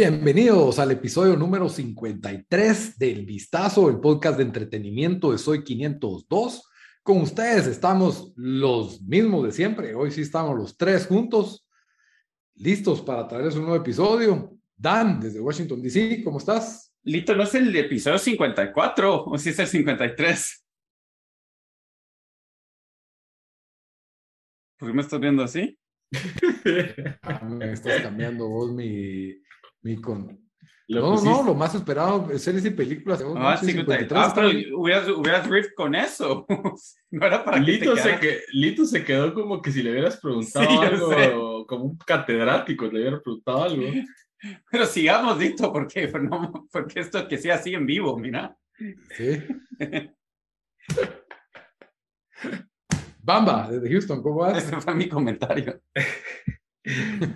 [0.00, 6.70] Bienvenidos al episodio número 53 del Vistazo, el podcast de entretenimiento de Soy 502.
[7.02, 9.96] Con ustedes estamos los mismos de siempre.
[9.96, 11.66] Hoy sí estamos los tres juntos,
[12.54, 14.56] listos para traerles un nuevo episodio.
[14.76, 16.94] Dan, desde Washington, D.C., ¿cómo estás?
[17.02, 20.66] Lito, ¿no es el episodio 54 o si es el 53?
[24.78, 25.76] ¿Por qué me estás viendo así?
[27.22, 29.34] Ah, me estás cambiando vos mi,
[29.82, 30.38] mi con...
[30.88, 33.22] no, no, lo más esperado, series y películas.
[33.36, 34.12] Ah, 53.
[34.14, 36.46] Ah, pero hubieras, hubieras riff con eso.
[37.10, 40.16] no era para Lito, que se que, Lito se quedó como que si le hubieras
[40.18, 43.84] preguntado algo, como un catedrático, le hubieras preguntado algo.
[44.70, 48.56] Pero sigamos, Lito, porque, no, porque esto que sea así en vivo, mira.
[49.16, 49.42] Sí.
[53.28, 54.56] Bamba, desde Houston, ¿cómo vas?
[54.64, 55.82] Ese fue mi comentario.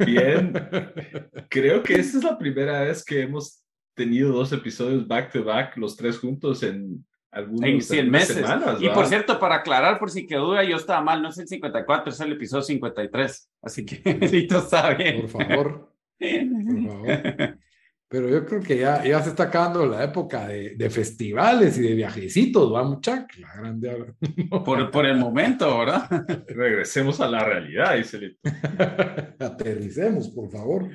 [0.05, 0.53] Bien.
[1.49, 3.63] Creo que esta es la primera vez que hemos
[3.95, 8.37] tenido dos episodios back to back, los tres juntos en algunos en 100 meses.
[8.37, 11.39] Semanas, y por cierto, para aclarar, por si quedó duda, yo estaba mal, no es
[11.39, 13.51] el 54, es el episodio 53.
[13.63, 15.23] Así que, Lito está bien.
[15.23, 15.93] Por favor.
[16.23, 17.59] Por favor.
[18.13, 21.81] Pero yo creo que ya, ya se está acabando la época de, de festivales y
[21.81, 23.27] de viajecitos, ¿va, muchacha?
[23.39, 24.15] La grande...
[24.67, 26.11] por, por el momento, ¿verdad?
[26.47, 28.37] Regresemos a la realidad, dice
[29.39, 30.91] Aterricemos, por favor.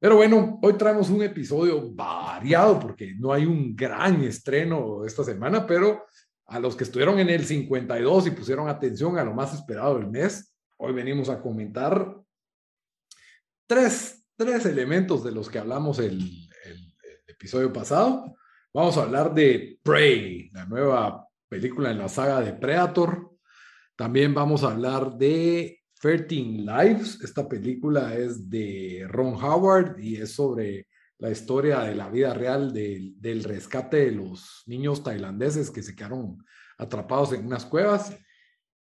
[0.00, 5.64] Pero bueno, hoy traemos un episodio variado porque no hay un gran estreno esta semana,
[5.64, 6.06] pero
[6.46, 10.08] a los que estuvieron en el 52 y pusieron atención a lo más esperado del
[10.08, 12.12] mes, hoy venimos a comentar
[13.68, 16.20] tres tres elementos de los que hablamos el,
[16.64, 16.94] el,
[17.26, 18.36] episodio pasado.
[18.72, 23.32] Vamos a hablar de Prey, la nueva película en la saga de Predator.
[23.96, 27.20] También vamos a hablar de 13 Lives.
[27.22, 30.88] Esta película es de Ron Howard y es sobre
[31.18, 35.94] la historia de la vida real del, del rescate de los niños tailandeses que se
[35.94, 36.44] quedaron
[36.78, 38.16] atrapados en unas cuevas.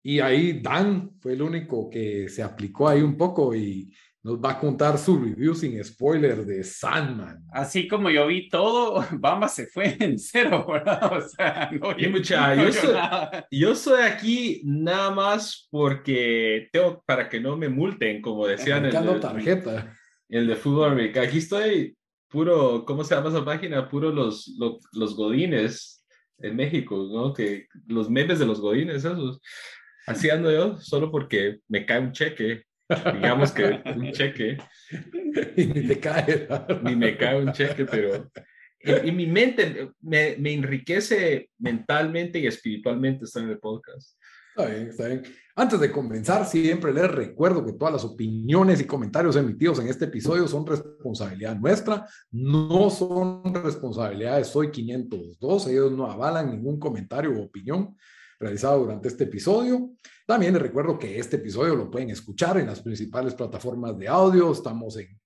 [0.02, 3.94] Y ahí Dan fue el único que se aplicó ahí un poco y
[4.24, 7.44] nos va a contar su review sin spoiler de Sandman.
[7.52, 11.18] Así como yo vi todo, Bamba se fue en cero, ¿verdad?
[11.18, 12.72] O sea, no, yo, mucha, yo,
[13.74, 18.96] soy, yo, aquí nada más porque tengo para que no me multen, como decían en
[18.96, 19.94] el, tarjeta.
[20.30, 21.28] el de fútbol americano.
[21.28, 21.98] Aquí estoy
[22.30, 23.90] puro, ¿cómo se llama esa página?
[23.90, 26.06] Puro los, los, los godines
[26.38, 27.34] en México, ¿no?
[27.34, 29.42] Que los memes de los godines, esos.
[30.08, 32.64] Así ando yo, solo porque me cae un cheque
[33.14, 34.58] digamos que un cheque.
[35.58, 36.48] Y ni te cae.
[36.84, 38.30] Ni me cae un cheque, pero
[38.80, 44.18] en, mi mente me, me, enriquece mentalmente y espiritualmente estar en el podcast.
[44.56, 45.24] Está bien, está bien.
[45.56, 50.06] Antes de comenzar, siempre les recuerdo que todas las opiniones y comentarios emitidos en este
[50.06, 57.32] episodio son responsabilidad nuestra, no son responsabilidad de Soy 502, ellos no avalan ningún comentario
[57.32, 57.96] u opinión
[58.44, 59.92] realizado durante este episodio.
[60.26, 64.52] También les recuerdo que este episodio lo pueden escuchar en las principales plataformas de audio.
[64.52, 65.20] Estamos en,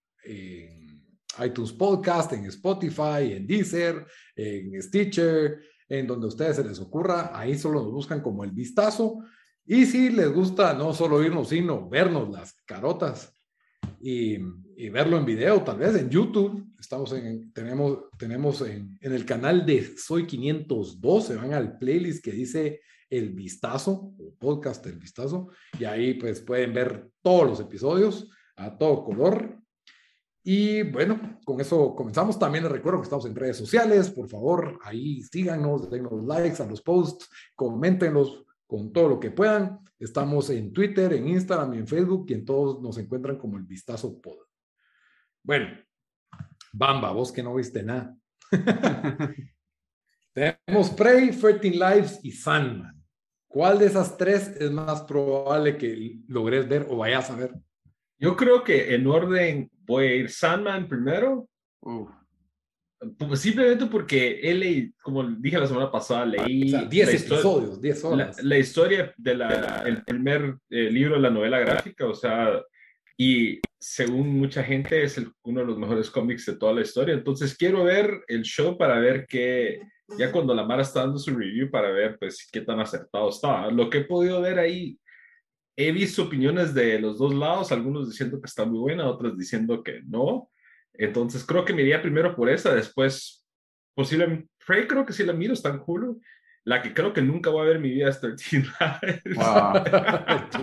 [1.44, 7.32] iTunes Podcast, en Spotify, en Deezer, en Stitcher, en donde a ustedes se les ocurra.
[7.34, 9.20] Ahí solo nos buscan como el vistazo.
[9.66, 13.34] Y si les gusta no solo oírnos, sino vernos las carotas
[14.02, 14.38] y,
[14.76, 16.74] y, verlo en video, tal vez en YouTube.
[16.80, 22.24] Estamos en, tenemos, tenemos en, en el canal de Soy 502, se van al playlist
[22.24, 27.60] que dice el Vistazo, o podcast El Vistazo, y ahí pues pueden ver todos los
[27.60, 29.60] episodios a todo color.
[30.44, 32.40] Y bueno, con eso comenzamos.
[32.40, 34.10] También les recuerdo que estamos en redes sociales.
[34.10, 39.80] Por favor, ahí síganos, los likes a los posts, coméntenlos con todo lo que puedan.
[40.00, 43.64] Estamos en Twitter, en Instagram y en Facebook y en todos nos encuentran como el
[43.64, 44.38] Vistazo Pod.
[45.44, 45.68] Bueno,
[46.74, 48.16] Bamba, vos que no viste nada.
[50.34, 52.97] Tenemos Prey, 13 Lives y Sandman.
[53.48, 57.52] ¿Cuál de esas tres es más probable que logres ver o vayas a ver?
[58.20, 61.48] Yo creo que en orden voy a ir Sandman primero.
[63.20, 68.44] Pues simplemente porque él, como dije la semana pasada, leí 10 episodios, 10 horas.
[68.44, 72.60] La, historia del de primer eh, libro de la novela gráfica, o sea,
[73.16, 77.14] y según mucha gente es uno de los mejores cómics de toda la historia.
[77.14, 79.80] Entonces quiero ver el show para ver qué,
[80.18, 83.70] ya cuando la Mara está dando su review para ver pues qué tan acertado está.
[83.72, 85.00] Lo que he podido ver ahí,
[85.76, 89.84] he visto opiniones de los dos lados, algunos diciendo que está muy buena, otros diciendo
[89.84, 90.50] que no.
[90.94, 93.46] Entonces creo que me iría primero por esa, después
[93.96, 96.22] posiblemente, Prey creo que sí la miro, está en Hulu.
[96.68, 98.44] La que creo que nunca voy a ver en mi vida es 13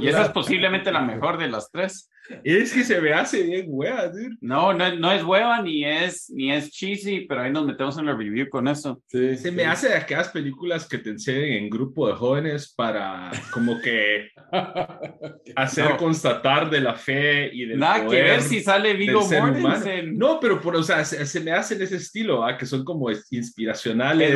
[0.01, 2.11] y esa es posiblemente la mejor de las tres.
[2.43, 4.37] Es que se me hace bien hueva, dude.
[4.41, 8.09] No, no, no, es hueva ni es, ni es cheesy, pero ahí nos metemos en
[8.09, 9.03] el review con eso.
[9.09, 13.79] se me hace de aquellas películas que te enseñan en grupo de jóvenes para como
[13.81, 14.31] que
[15.57, 20.17] hacer constatar de la fe y del Nada que ver si sale Vigo Mortensen.
[20.17, 22.57] No, pero por, o sea, se, me hace en ese estilo, ¿ah?
[22.57, 24.35] que son como inspiracionales.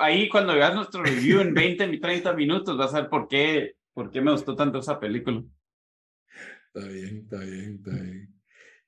[0.00, 4.10] ahí cuando veas nuestro review en 20, 30 minutos vas a ver por qué, por
[4.10, 5.42] qué me gustó tanto esa película.
[6.74, 8.34] Está bien, está bien, está bien.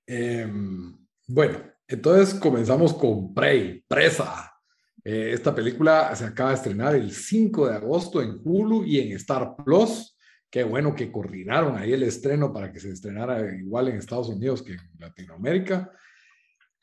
[0.06, 4.52] Em, bueno, entonces comenzamos con Prey, Presa.
[5.04, 9.12] Eh, esta película se acaba de estrenar el 5 de agosto en Hulu y en
[9.12, 10.16] Star Plus.
[10.50, 14.62] Qué bueno que coordinaron ahí el estreno para que se estrenara igual en Estados Unidos
[14.62, 15.90] que en Latinoamérica.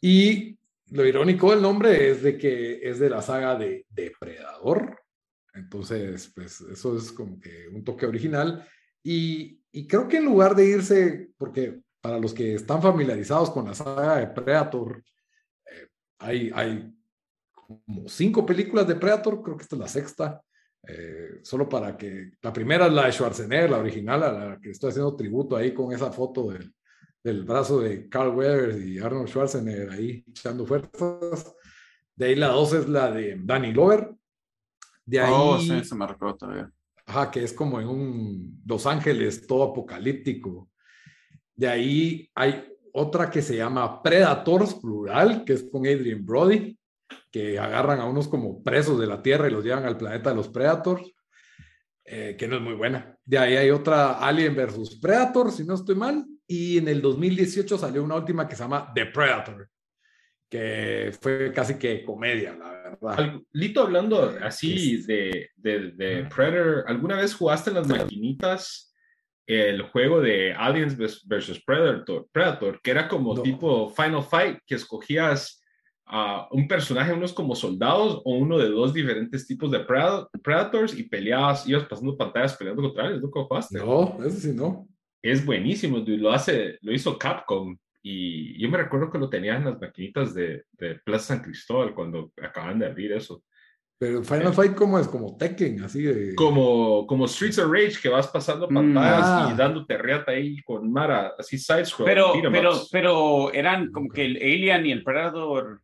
[0.01, 0.57] Y
[0.91, 4.99] lo irónico del nombre es de que es de la saga de Depredador.
[5.55, 8.67] Entonces, pues eso es como que un toque original.
[9.03, 13.73] Y, creo que en lugar de irse, porque para los que están familiarizados con la
[13.73, 15.03] saga de Predator,
[15.65, 15.87] eh,
[16.19, 16.93] hay, hay
[17.51, 20.41] como cinco películas de Predator, creo que esta es la sexta,
[20.87, 24.71] eh, solo para que, la primera es la de Schwarzenegger, la original, a la que
[24.71, 26.73] estoy haciendo tributo ahí con esa foto del,
[27.23, 31.55] del brazo de Carl Weathers y Arnold Schwarzenegger ahí echando fuerzas.
[32.15, 34.15] De ahí la dos es la de Danny Glover.
[35.05, 36.71] De ahí, oh, sí, se marcó todavía.
[37.05, 40.69] Ajá, que es como en un Los Ángeles todo apocalíptico.
[41.55, 46.77] De ahí hay otra que se llama Predators plural, que es con Adrian Brody,
[47.31, 50.35] que agarran a unos como presos de la Tierra y los llevan al planeta de
[50.35, 51.13] los Predators,
[52.05, 53.17] eh, que no es muy buena.
[53.23, 57.77] De ahí hay otra Alien versus Predator, si no estoy mal, y en el 2018
[57.77, 59.69] salió una última que se llama The Predator,
[60.49, 63.41] que fue casi que comedia, la verdad.
[63.51, 68.93] Lito, hablando así de, de, Predator, ¿alguna vez jugaste en las maquinitas
[69.47, 75.61] el juego de Aliens versus Predator, Predator que era como tipo Final Fight, que escogías
[76.07, 81.03] a un personaje, unos como soldados o uno de dos diferentes tipos de Predators y
[81.03, 83.31] peleabas, ibas pasando pantallas peleando contra ellos, ¿no?
[83.31, 83.79] jugaste?
[83.79, 84.87] No, eso sí no.
[85.23, 87.75] Es buenísimo, lo hace, lo hizo Capcom
[88.07, 91.95] y yo me recuerdo que lo tenían en las maquinitas de, de Plaza San Cristóbal
[91.95, 93.43] cuando acaban de abrir eso.
[93.97, 96.35] Pero Final Fight como es como Tekken, así de...
[96.35, 99.55] Como, como Streets of Rage, que vas pasando mm, pantallas y ah.
[99.57, 102.05] dándote reata ahí con Mara, así side scroll.
[102.05, 105.81] Pero, pero, pero eran como que el Alien y el Predator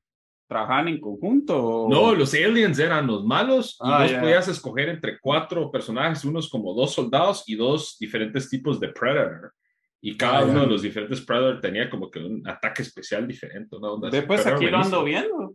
[0.48, 1.88] trabajaban en conjunto.
[1.90, 6.50] No, los aliens eran los malos y ah, vos podías escoger entre cuatro personajes, unos
[6.50, 9.54] como dos soldados y dos diferentes tipos de Predator.
[10.02, 13.78] Y cada ah, uno de los diferentes Predator tenía como que un ataque especial diferente.
[14.12, 15.54] Después aquí lo ando viendo.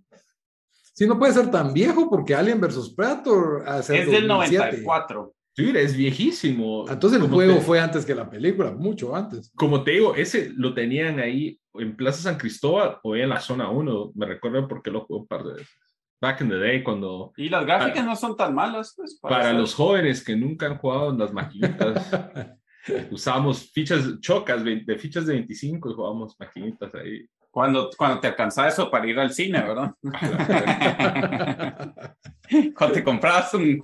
[0.94, 5.34] Sí, no puede ser tan viejo porque Alien vs Predator es del 94.
[5.56, 6.84] Sí, es viejísimo.
[6.88, 9.50] Entonces el juego fue antes que la película, mucho antes.
[9.56, 13.70] Como te digo, ese lo tenían ahí en Plaza San Cristóbal o en la zona
[13.70, 14.12] 1.
[14.14, 15.74] Me recuerdo porque lo jugué un par de veces.
[16.20, 17.32] Back in the day, cuando.
[17.36, 19.18] Y las gráficas no son tan malas, pues.
[19.20, 22.10] Para, los jóvenes que nunca han jugado en las maquinitas.
[23.10, 27.26] Usamos fichas chocas de fichas de 25 y jugábamos maquinitas ahí.
[27.50, 29.94] Cuando, cuando te alcanzaba eso para ir al cine, ¿verdad?
[32.76, 33.82] cuando te comprabas un,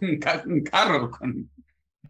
[0.62, 1.10] carro.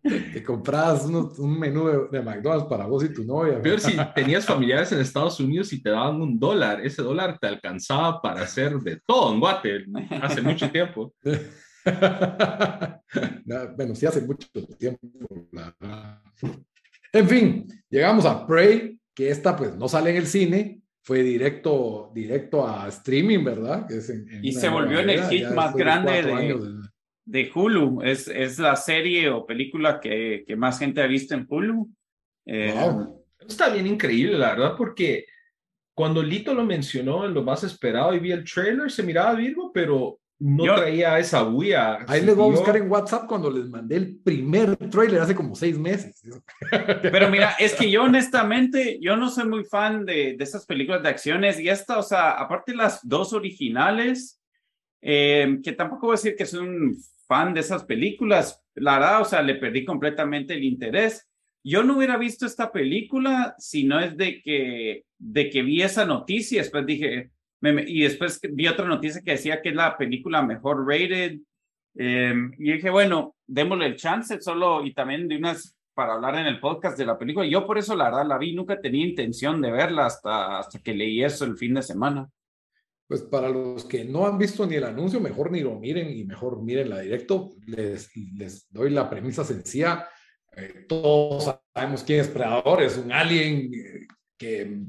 [0.03, 3.61] Te comprabas un menú de, McDonald's para vos y tu novia.
[3.63, 7.47] Pero si tenías familiares en Estados Unidos y te daban un dólar, ese dólar te
[7.47, 9.85] alcanzaba para hacer de todo en Guate
[10.21, 11.15] hace mucho tiempo.
[13.77, 15.07] bueno, sí, hace mucho tiempo.
[17.13, 22.11] En fin, llegamos a Prey, que esta pues no sale en el cine, fue directo,
[22.15, 23.87] directo a streaming, ¿verdad?
[24.43, 26.81] y se volvió en el hit más grande de,
[27.25, 28.03] de, Hulu.
[28.03, 31.91] Es, es la serie o película que, que más gente ha visto en Hulu.
[32.47, 32.75] Eh,
[33.47, 35.27] Está bien increíble, la verdad, porque
[35.95, 39.73] cuando Lito lo mencionó en lo más esperado y vi el trailer, se miraba Virgo,
[39.73, 42.05] pero no traía esa bulla.
[42.09, 45.55] Ahí les voy a buscar en WhatsApp cuando les mandé el primer trailer hace como
[45.55, 46.21] seis meses.
[47.01, 51.03] Pero mira, es que yo honestamente, yo no soy muy fan de, de estas películas
[51.03, 54.43] de acciones y esta, o sea, aparte las dos originales,
[55.01, 56.97] eh, que tampoco voy a decir que soy un
[57.29, 61.29] fan de esas películas, la verdad, o sea, le perdí completamente el interés.
[61.63, 66.05] Yo no hubiera visto esta película si no es de que, de que vi esa
[66.05, 67.31] noticia, después dije,
[67.63, 71.39] y después vi otra noticia que decía que es la película mejor rated.
[71.95, 76.47] Em, y dije, bueno, démosle el chance solo y también de unas para hablar en
[76.47, 77.47] el podcast de la película.
[77.47, 80.95] Yo por eso la verdad la vi, nunca tenía intención de verla hasta, hasta que
[80.95, 82.29] leí eso el fin de semana.
[83.07, 86.25] Pues para los que no han visto ni el anuncio, mejor ni lo miren y
[86.25, 87.51] mejor miren la directo.
[87.67, 90.09] Les, les doy la premisa sencilla.
[90.57, 94.81] Eh, todos sabemos quién es Predador, es un alien eh, que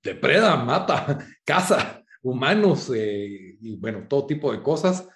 [0.00, 5.08] depreda, mata, caza humanos eh, y bueno, todo tipo de cosas.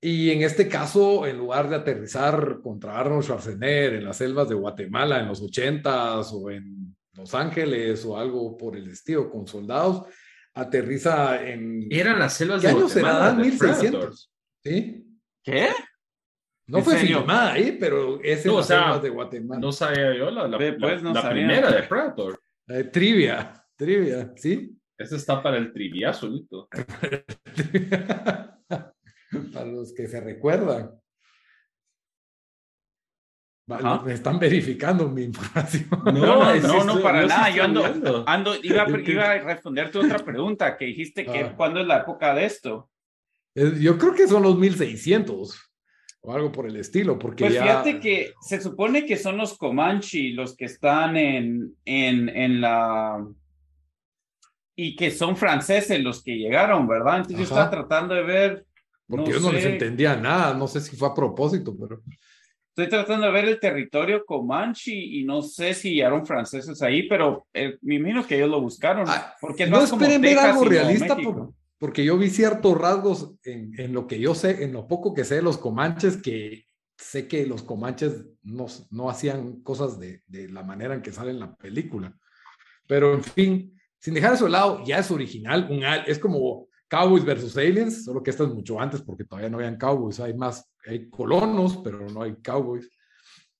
[0.00, 4.54] Y en este caso, en lugar de aterrizar contra Arnold Schwarzenegger en las selvas de
[4.54, 10.04] Guatemala en los 80s o en Los Ángeles o algo por el estilo con soldados,
[10.54, 11.86] aterriza en...
[11.90, 13.18] Eran las selvas ¿Qué de año Guatemala.
[13.18, 13.32] será?
[13.34, 13.90] de 1600.
[13.90, 14.14] Predator.
[14.62, 15.06] ¿Sí?
[15.42, 15.68] ¿Qué?
[16.66, 17.18] No ¿En fue serio?
[17.18, 19.60] filmada ahí, pero es en No, o las sea, selvas de Guatemala.
[19.60, 21.46] No sabía yo la, la, pues, no la sabía.
[21.46, 22.40] primera de Predator.
[22.68, 24.79] Eh, trivia, trivia, ¿sí?
[25.00, 26.68] Ese está para el triviazo, Lito.
[29.52, 30.90] Para los que se recuerdan.
[34.04, 35.86] Me están verificando mi información.
[36.06, 37.48] No, no, no, estoy- para nada.
[37.50, 38.24] Yo ando, viendo.
[38.28, 41.54] ando iba, a- iba a responder tu otra pregunta que dijiste que Ah.
[41.56, 42.90] cuándo es la época de esto.
[43.54, 45.72] Yo creo que son los 1600
[46.22, 47.62] o algo por el estilo, porque Pues ya...
[47.62, 53.24] fíjate que se supone que son los Comanche los que están en, en, en la...
[54.82, 57.18] Y que son franceses los que llegaron, ¿verdad?
[57.18, 57.64] Entonces yo Ajá.
[57.64, 58.66] estaba tratando de ver...
[59.06, 62.00] Porque yo no les sé, entendía nada, no sé si fue a propósito, pero...
[62.70, 67.46] Estoy tratando de ver el territorio Comanche y no sé si llegaron franceses ahí, pero
[67.52, 69.04] eh, me imagino que ellos lo buscaron.
[69.06, 73.78] Ah, porque no como esperen ver algo realista, por- porque yo vi ciertos rasgos en,
[73.78, 76.64] en lo que yo sé, en lo poco que sé de los comanches, que
[76.96, 81.32] sé que los comanches no, no hacían cosas de, de la manera en que sale
[81.32, 82.16] en la película.
[82.86, 86.68] Pero en fin, sin dejar eso de lado, ya es original, un, al- es como
[86.88, 90.34] Cowboys versus Aliens, solo que esto es mucho antes porque todavía no habían Cowboys, hay
[90.34, 92.90] más, hay colonos, pero no hay Cowboys.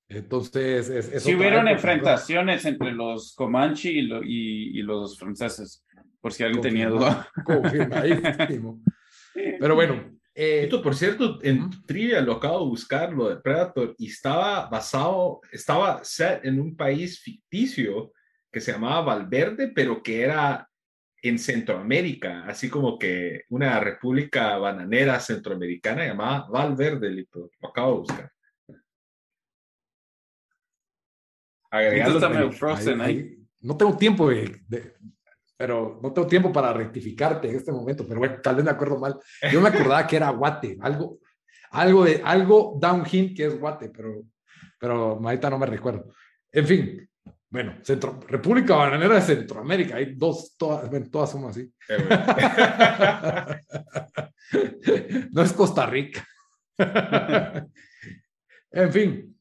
[0.08, 1.70] Entonces, es, es Sí hubieron época, ¿no?
[1.76, 5.84] enfrentaciones entre los Comanche y, lo- y- y los franceses,
[6.20, 7.28] por si alguien tenía duda.
[9.60, 11.82] Pero bueno, eh, Lito, por cierto, en Ujú.
[11.86, 16.76] Trivia lo acabo de buscar, lo de Predator, y estaba basado, estaba set en un
[16.76, 18.12] país ficticio
[18.50, 20.68] que se llamaba Valverde, pero que era
[21.22, 27.50] en Centroamérica, así como que una república bananera centroamericana llamada Valverde, Lito.
[27.60, 28.32] Lo acabo de buscar.
[31.70, 33.16] Agregarlo frozen ahí.
[33.16, 34.94] ahí- no tengo tiempo de, de-
[35.56, 38.98] pero no tengo tiempo para rectificarte en este momento, pero bueno, tal vez me acuerdo
[38.98, 39.18] mal.
[39.52, 41.18] Yo me acordaba que era Guate, algo,
[41.70, 44.22] algo de, algo downhill que es Guate, pero,
[44.78, 46.10] pero ahorita no me recuerdo.
[46.50, 47.09] En fin,
[47.50, 51.68] bueno, Centro, República Bananera de Centroamérica, hay dos, todas, bueno, todas son así.
[51.88, 51.98] Eh,
[55.32, 56.24] no es Costa Rica.
[58.70, 59.36] en fin,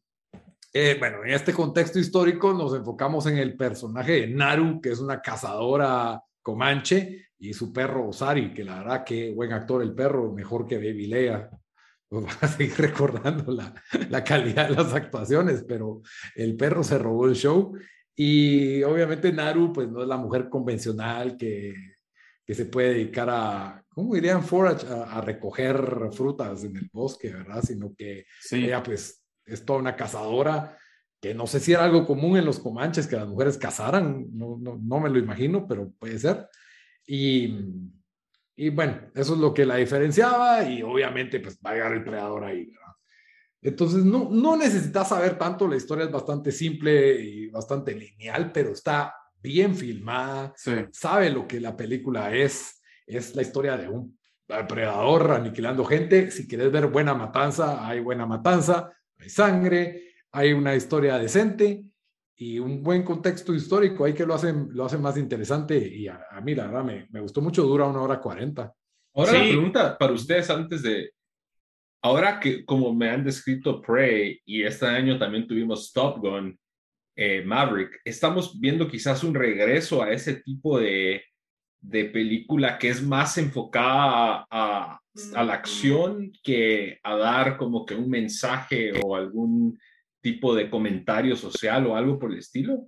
[0.73, 4.99] eh, bueno, en este contexto histórico nos enfocamos en el personaje de Naru, que es
[4.99, 10.33] una cazadora comanche, y su perro Osari, que la verdad que buen actor el perro,
[10.33, 11.49] mejor que Baby Lea.
[12.07, 13.73] Pues van a seguir recordando la,
[14.09, 16.01] la calidad de las actuaciones, pero
[16.35, 17.77] el perro se robó el show.
[18.21, 21.73] Y obviamente Naru, pues no es la mujer convencional que,
[22.45, 24.43] que se puede dedicar a, ¿cómo dirían?
[24.43, 27.61] Forage, a, a recoger frutas en el bosque, ¿verdad?
[27.63, 28.65] Sino que Sí.
[28.65, 30.77] ella pues es toda una cazadora,
[31.21, 34.57] que no sé si era algo común en los comanches que las mujeres cazaran, no,
[34.59, 36.45] no, no me lo imagino, pero puede ser.
[37.07, 37.57] Y,
[38.57, 42.03] y bueno, eso es lo que la diferenciaba y obviamente pues va a llegar el
[42.03, 42.88] predador ahí, ¿verdad?
[43.61, 48.71] Entonces no, no necesitas saber tanto, la historia es bastante simple y bastante lineal, pero
[48.71, 50.71] está bien filmada, Sí.
[50.91, 54.17] sabe lo que la película es, es la historia de un
[54.67, 60.75] predador aniquilando gente, si quieres ver buena matanza, hay buena matanza, hay sangre, hay una
[60.75, 61.83] historia decente
[62.35, 66.21] y un buen contexto histórico ahí que lo hacen, lo hacen más interesante y a,
[66.31, 68.73] a mí la verdad me, me gustó mucho, dura una hora cuarenta.
[69.13, 69.49] Ahora la Sí.
[69.49, 71.11] pregunta para ustedes antes de,
[72.01, 76.57] ahora que como me han descrito Prey y este año también tuvimos Top Gun,
[77.15, 81.23] eh, Maverick, estamos viendo quizás un regreso a ese tipo de,
[81.81, 84.99] de película que es más enfocada a,
[85.35, 89.77] a la acción que a dar como que un mensaje o algún
[90.21, 92.87] tipo de comentario social o algo por el estilo.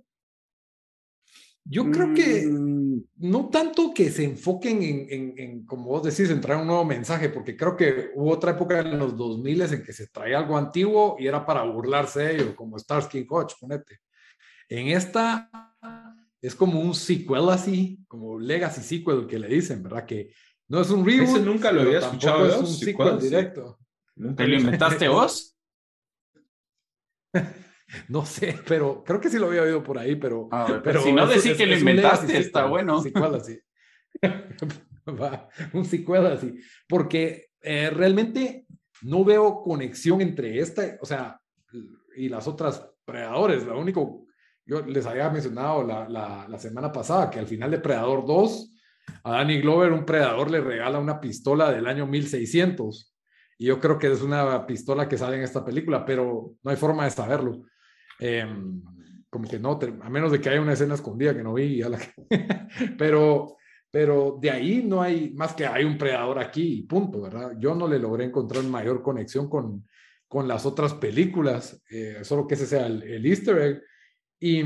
[1.64, 6.28] Yo creo que Mm, no tanto que se enfoquen en, en, en, como vos decís,
[6.30, 9.82] en traer un nuevo mensaje, porque creo que hubo otra época en los 2000 en
[9.82, 13.54] que se traía algo antiguo y era para burlarse de ello, como Starsky and Hutch,
[13.60, 14.00] ponete.
[14.68, 15.50] En esta
[16.40, 20.04] es como un sequel así, como legacy sequel que le dicen, ¿verdad?
[20.04, 20.32] Que
[20.68, 21.28] no es un reboot.
[21.36, 23.78] Ese nunca lo había escuchado Es yo, un sequel, sequel directo.
[24.36, 25.56] ¿Te lo lo- inventaste vos?
[28.08, 31.12] No sé, pero creo que sí lo había oído por ahí, pero ver, pero si
[31.12, 33.02] no decís que lo inventaste, está bueno.
[33.02, 33.60] sequel así.
[35.72, 36.58] un sequel así,
[36.88, 38.66] porque eh, realmente
[39.02, 41.40] no veo conexión entre esta, o sea,
[42.16, 43.64] y las otras Predadores.
[43.64, 44.26] Lo único,
[44.64, 48.70] yo les había mencionado la, la, la semana pasada que al final de Predador 2,
[49.24, 53.14] a Danny Glover, un predador le regala una pistola del año 1600.
[53.58, 56.76] Y yo creo que es una pistola que sale en esta película, pero no hay
[56.76, 57.62] forma de saberlo.
[58.24, 58.80] Em,
[59.28, 61.98] como que no, a menos de que haya una escena escondida que no vi, la...
[62.98, 63.56] pero,
[63.90, 67.54] pero de ahí no hay más que hay un predador aquí y punto, ¿verdad?
[67.58, 69.88] Yo no le logré encontrar mayor conexión con,
[70.28, 73.82] con las otras películas, eh, solo que ese sea el, easter egg.
[74.38, 74.62] Y,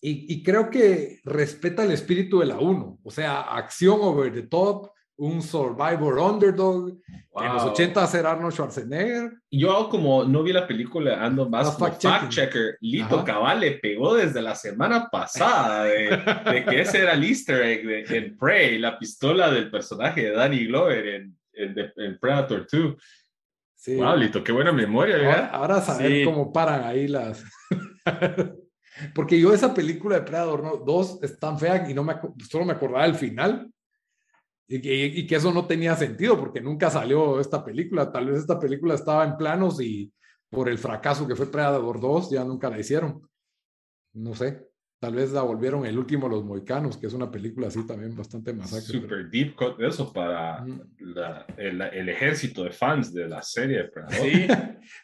[0.00, 4.90] y, creo que respeta el espíritu de la 1, o sea, acción over the top,
[5.16, 6.98] un survivor underdog.
[7.36, 9.32] En los 80 era Arnold Schwarzenegger.
[9.50, 12.76] Yo como no vi la película, ando más fact, checker.
[12.80, 18.12] Lito Cabal le pegó desde la semana pasada de, que ese era el easter egg
[18.12, 22.94] en Prey, la pistola del personaje de Danny Glover en, en, Predator 2.
[23.74, 23.96] Sí.
[23.96, 25.16] Wow, Lito, qué buena memoria.
[25.16, 27.44] Ahora, ahora saber cómo paran ahí las...
[29.12, 30.76] Porque yo esa película de Predator ¿no?
[30.76, 32.14] 2 es tan fea y no me,
[32.48, 33.73] solo me acordaba del final
[34.66, 38.10] y, que eso no tenía sentido porque nunca salió esta película.
[38.10, 40.12] Tal vez esta película estaba en planos y
[40.48, 43.28] por el fracaso que fue Predator 2 ya nunca la hicieron.
[44.14, 44.68] No sé.
[45.00, 48.54] Tal vez la volvieron el último Los Moicanos, que es una película así también bastante
[48.54, 49.00] masacre.
[49.00, 50.64] Super deep cut eso para
[51.58, 54.16] el, el, ejército de fans de la serie de Predator.
[54.16, 54.46] Sí,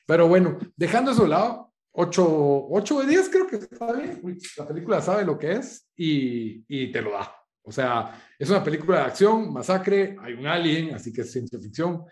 [0.06, 4.22] pero bueno, dejando eso de lado, 8, 8 de 10 creo que está bien.
[4.56, 7.39] La película sabe lo que es y, y te lo da.
[7.62, 11.58] O sea, es una película de acción, masacre, hay un alien, así que es ciencia
[11.58, 12.04] ficción.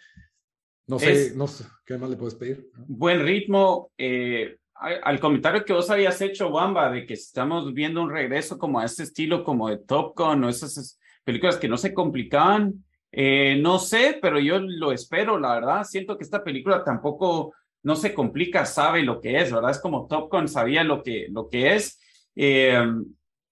[0.86, 2.70] No sé, no sé, ¿qué más le puedes pedir?
[2.86, 3.90] Buen ritmo.
[3.98, 8.78] Eh, al comentario que vos habías hecho, Wamba, de que estamos viendo un regreso como
[8.78, 12.84] a este estilo, como de Top Gun o esas películas que no se complicaban.
[13.10, 15.84] Eh, no sé, pero yo lo espero, la verdad.
[15.84, 19.72] Siento que esta película tampoco no se complica, sabe lo que es, ¿verdad?
[19.72, 22.00] Es como Top Gun sabía lo que, lo que es.
[22.36, 22.80] Eh,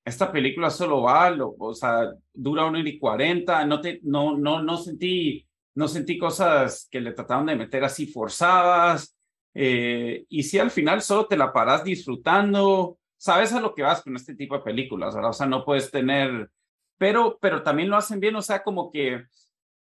[0.06, 4.62] esta película solo va, o sea, dura una hora y cuarenta, no, te, no, no,
[4.62, 9.16] no, sentí, no sentí cosas que le trataron de meter así forzadas,
[9.52, 14.02] eh, y si al final solo te la paras disfrutando, sabes a lo que vas
[14.02, 15.31] con este tipo de películas, ¿verdad?
[15.31, 16.50] O sea, no puedes tener,
[16.96, 19.24] pero, pero también lo hacen bien, o sea, como que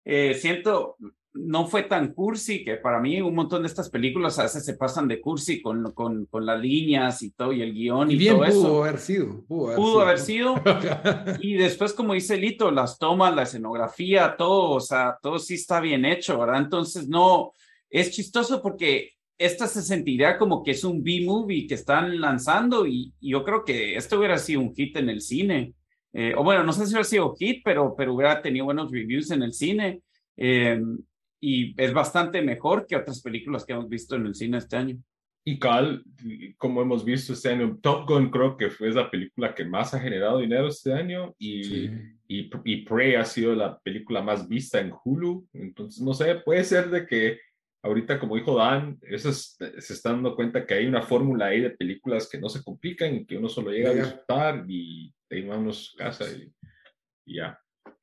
[0.05, 0.99] eh, siento,
[1.35, 4.75] no fue tan cursi, que para mí un montón de estas películas a veces se
[4.75, 8.45] pasan de cursi con, con, con las líneas y todo, y el guion y, todo
[8.45, 8.61] eso.
[8.63, 9.45] Pudo haber sido.
[9.47, 10.63] Pudo haber sido.
[11.41, 15.81] y después, como dice Lito, las tomas, la escenografía, todo, o sea, todo sí está
[15.81, 16.61] bien hecho, ¿verdad?
[16.61, 17.53] Entonces, no,
[17.89, 23.13] es chistoso porque esta se sentiría como que es un B-movie que están lanzando y,
[23.21, 25.75] yo creo que esto hubiera sido un hit en el cine.
[26.13, 29.31] Eh, o bueno, no sé si hubiera sido hit, pero, pero hubiera tenido buenos reviews
[29.31, 30.03] en el cine.
[30.37, 30.79] Eh,
[31.43, 34.97] y es bastante mejor que otras películas que hemos visto en el cine este año.
[35.45, 36.05] Y Cal,
[36.57, 39.99] como hemos visto este año, Top Gun creo que fue la película que más ha
[39.99, 41.87] generado dinero este año y,
[42.29, 45.49] y, y, Prey ha sido la película más vista en Hulu.
[45.53, 47.41] Entonces, no sé, puede ser de que
[47.83, 51.71] ahorita, como dijo Dan, eso se está dando cuenta que hay una fórmula ahí de
[51.71, 55.59] películas que no se complican y que uno solo llega a disfrutar y te a
[55.99, 56.53] casa y,
[57.27, 57.59] y ya.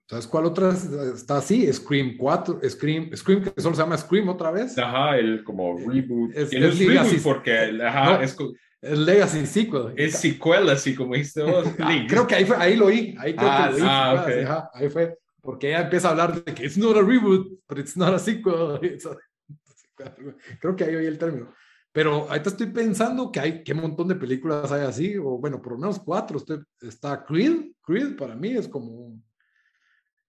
[0.10, 1.72] ¿Sabes cuál otra está así?
[1.72, 4.76] Scream 4, Scream, Scream que solo se llama Scream otra vez.
[4.76, 6.32] Ajá, el como reboot.
[6.36, 8.36] Es, es, Legacy, porque, ajá, es,
[8.82, 9.94] es Legacy Sequel.
[9.96, 11.68] Es sequel, así como dijiste vos.
[11.80, 13.84] Ah, creo que ahí, fue, ahí lo oí, ahí creo ah, que lo oí.
[13.86, 14.44] Ah, okay.
[14.44, 17.78] ajá, ahí fue, porque ella empieza a hablar de que it's not a reboot, but
[17.78, 18.80] it's not a sequel.
[20.60, 21.54] creo que ahí oí el término.
[21.92, 25.74] Pero ahorita estoy pensando que hay, qué montón de películas hay así, o bueno, por
[25.74, 26.44] lo menos cuatro.
[26.82, 29.22] está Creed, Creed para mí es como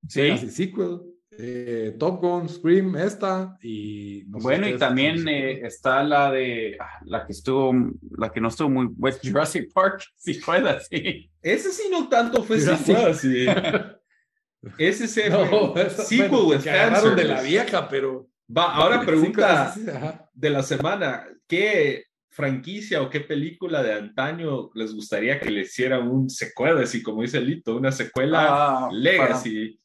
[0.08, 0.36] Sí.
[0.50, 1.00] sequel.
[1.42, 7.24] Eh, Top Gun, Scream, esta y bueno y también eh, está la de ah, la
[7.24, 7.72] que estuvo
[8.18, 12.42] la que no estuvo muy West Jurassic Park si fue así ese sí no tanto
[12.42, 13.46] fue sequel sí.
[14.78, 19.72] ese se no, sequel de la vieja pero va ahora pregunta
[20.34, 26.06] de la semana qué franquicia o qué película de antaño les gustaría que le hicieran
[26.08, 29.79] un secuela así como dice Lito una secuela ah, legacy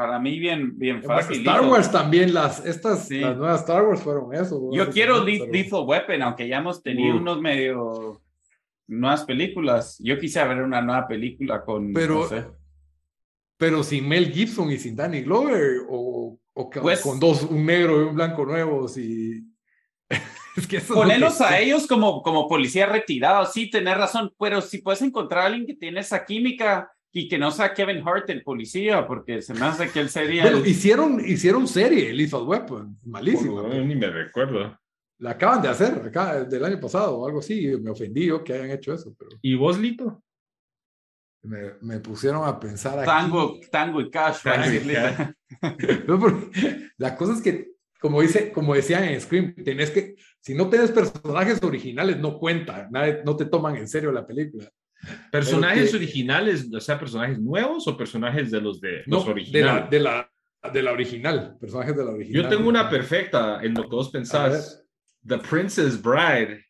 [0.00, 1.40] para mí bien, bien fácil.
[1.40, 4.70] Star Wars también, las, estas, las nuevas Star Wars fueron eso.
[4.72, 8.18] Yo quiero Lethal Weapon, aunque ya hemos tenido unos medio
[8.86, 9.98] nuevas películas.
[10.02, 12.26] Yo quisiera ver una nueva película con, pero,
[13.58, 18.00] pero sin Mel Gibson y sin Danny Glover, o, o pues con dos, un negro
[18.00, 19.44] y un blanco nuevos y...
[20.56, 25.02] es que Ponerlos a ellos como, como policía retirado, sí, tener razón, pero si puedes
[25.02, 29.06] encontrar a alguien que tiene esa química y que no sea Kevin Hart el policía,
[29.06, 30.46] porque se me hace que él sería.
[30.46, 33.62] El- hicieron, hicieron serie, Lethal Weapon, malísima.
[33.62, 34.78] Bueno, ni me recuerdo.
[35.18, 37.66] La acaban de hacer, acá, del año pasado o algo así.
[37.80, 40.22] Me ofendí yo que hayan hecho eso, pero ¿Y vos, Lito?
[41.42, 43.06] me, me pusieron a pensar aquí.
[43.06, 44.42] Tango, tango y cash.
[44.42, 44.94] Tango y Lee.
[46.06, 50.54] No, porque la cosa es que, como, dice, como decían en Scream, tenés que, si
[50.54, 54.70] no tienes personajes originales, no cuenta, nadie, no te toman en serio la película.
[55.30, 59.28] ¿Personajes que- originales, o sea, personajes nuevos o personajes de los de No, los de
[59.28, 59.90] la, originales?
[59.90, 60.30] de, la,
[60.72, 62.42] de la original, personajes de la original.
[62.42, 64.84] Yo tengo una perfecta en lo que vos pensás.
[65.26, 66.64] The Princess Bride.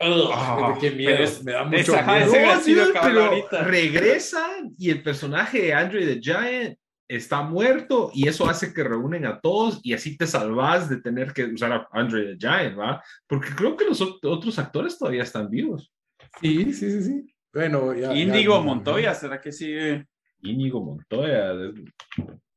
[0.00, 2.92] Ah, qué miedo, pero es- me da mucho miedo.
[3.02, 4.46] pero regresa
[4.78, 6.78] y el personaje de Andre the Giant
[7.08, 11.32] está muerto y eso hace que reúnen a todos y así te salvas de tener
[11.32, 13.02] que usar a Andre the Giant, ¿va?
[13.26, 15.92] Porque creo que los ot- otros actores todavía están vivos.
[16.40, 17.34] Sí, sí, sí, sí.
[17.52, 18.14] Bueno, ya.
[18.14, 20.06] Índigo ya- Montoya, ¿será que sigue?
[20.42, 21.52] Íñigo Montoya.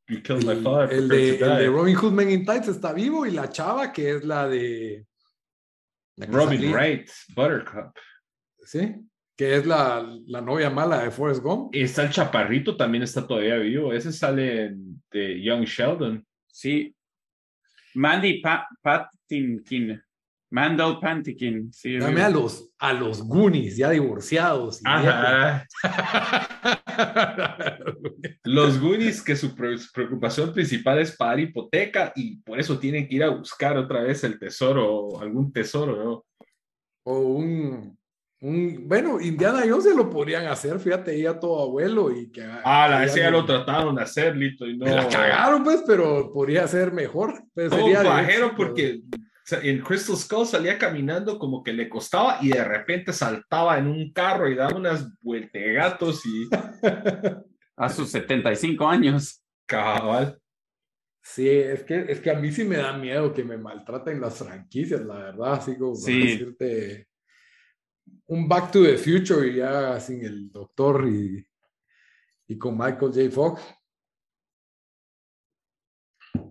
[0.08, 0.94] You killed my El, father.
[0.94, 1.72] el de, el.
[1.74, 5.06] Robin Hood Men in Tights está vivo y la chava que es la de.
[6.18, 7.96] la Robin salía- Wright, Buttercup.
[8.64, 8.94] Sí,
[9.36, 11.74] que es la, la novia mala de Forrest Gump.
[11.74, 13.94] Está el chaparrito, también está todavía vivo.
[13.94, 14.76] Ese sale
[15.12, 16.24] de Young Sheldon.
[16.48, 16.94] Sí.
[17.96, 20.02] Mandy pa Patinkin.
[20.52, 21.72] Mandel Pantikin.
[21.74, 24.82] Sí, Dame a los, a los Goonies ya divorciados.
[24.84, 25.66] Ajá.
[28.44, 33.08] Los Goonies que su, pre- su preocupación principal es pagar hipoteca y por eso tienen
[33.08, 36.26] que ir a buscar otra vez el tesoro, algún tesoro, ¿no?
[37.04, 37.98] o un,
[38.42, 38.88] un.
[38.88, 42.44] Bueno, Indiana Jones se lo podrían hacer, fíjate, ella todo abuelo y que.
[42.64, 44.86] Ah, la, ese ya lo trataron de hacer, Lito, y no.
[44.86, 47.42] Me la cagaron, pues, pero podría ser mejor.
[47.56, 48.54] Pues, sería éxito.
[48.56, 49.02] porque
[49.50, 54.12] en Crystal Skull salía caminando como que le costaba y de repente saltaba en un
[54.14, 56.48] carro y daba unas vueltegatos y
[57.78, 59.44] A sus 75 años.
[59.66, 60.38] cabal.
[61.24, 64.38] Sí, es que, es que a mí sí me da miedo que me maltraten las
[64.40, 66.20] franquicias, la verdad, así como para Sí.
[66.28, 67.08] decirte
[68.28, 71.46] un Back to the Future y ya sin el doctor y,
[72.48, 73.30] y con Michael J.
[73.32, 73.62] Fox.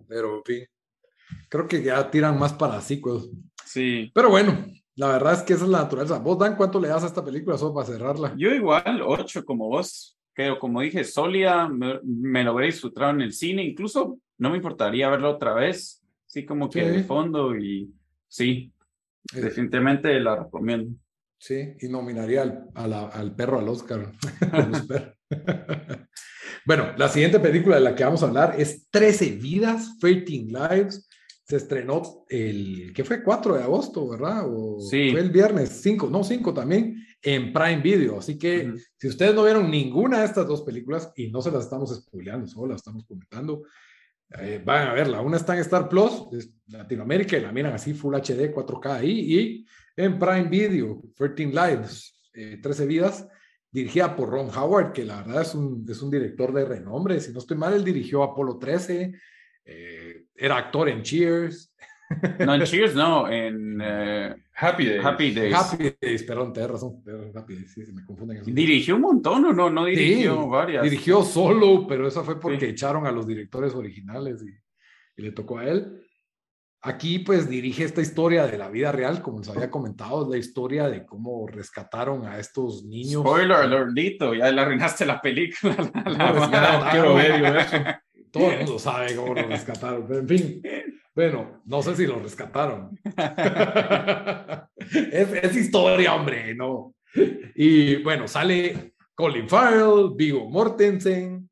[0.07, 0.65] Pero, en fin,
[1.51, 3.29] creo que ya tiran más para sequels.
[3.65, 4.09] Sí.
[4.15, 6.19] Pero bueno, la verdad es que esa es la naturaleza.
[6.19, 8.33] ¿Vos, Dan, cuánto le das a esta película solo para cerrarla?
[8.37, 10.17] Yo igual, 8 como vos.
[10.33, 13.63] Pero como dije, sólida, me, me lo hubiera disfrutado en el cine.
[13.65, 16.01] Incluso no me importaría verlo otra vez.
[16.25, 16.89] Sí, como que Sí.
[16.89, 17.93] de fondo y
[18.29, 18.71] sí,
[19.35, 20.95] Eh, definitivamente la recomiendo.
[21.37, 24.11] Sí, y nominaría al, a la- al perro al Oscar.
[26.65, 31.07] bueno, la siguiente película de la que vamos a hablar es 13 vidas, 13 lives.
[31.51, 33.21] Se estrenó el, ¿qué fue?
[33.21, 34.45] 4 de agosto, ¿verdad?
[34.47, 35.11] O Sí.
[35.11, 38.19] Fue el viernes 5, no 5 también, en Prime Video.
[38.19, 38.77] Así que Ujú.
[38.95, 42.47] si ustedes no vieron ninguna de estas dos películas, y no se las estamos spoileando,
[42.47, 43.63] solo las estamos comentando,
[44.39, 45.19] eh, van a verla.
[45.19, 49.11] Una está en Star Plus, es Latinoamérica, y la miran así, Full HD, 4K ahí,
[49.11, 49.65] y
[49.97, 53.27] en Prime Video, 13 Lives, eh, 13 vidas,
[53.69, 57.19] dirigida por Ron Howard, que la verdad es un, es un director de renombre.
[57.19, 59.11] Si no estoy mal, él dirigió Apolo 13,
[59.65, 61.73] eh, era actor en Cheers,
[62.39, 65.05] No, en Cheers, no, en eh, Happy Days.
[65.05, 65.53] Happy Days.
[65.55, 67.03] Happy Days, perdón, tenés razón,
[67.35, 68.37] Happy Days, sí, se me confunden.
[68.37, 68.53] esos.
[68.53, 69.69] Dirigió un montón, ¿o no?
[69.69, 70.83] No dirigió Sí, varias.
[70.83, 72.65] Dirigió solo, pero eso fue porque Sí.
[72.67, 74.49] echaron a los directores originales y,
[75.19, 76.01] y le tocó a él.
[76.83, 80.89] Aquí pues dirige esta historia de la vida real, como les había comentado, la historia
[80.89, 83.21] de cómo rescataron a estos niños.
[83.21, 85.75] Spoiler alertito, ya le arruinaste la película.
[86.05, 87.77] la- la- No, la- quiero ver yo eso.
[88.31, 90.61] Todo el mundo sabe cómo lo rescataron, pero en fin,
[91.13, 92.97] bueno, no sé si lo rescataron.
[94.77, 96.95] es, es historia, hombre, no.
[97.55, 101.49] Y bueno, sale Colin Farrell, Vigo Mortensen,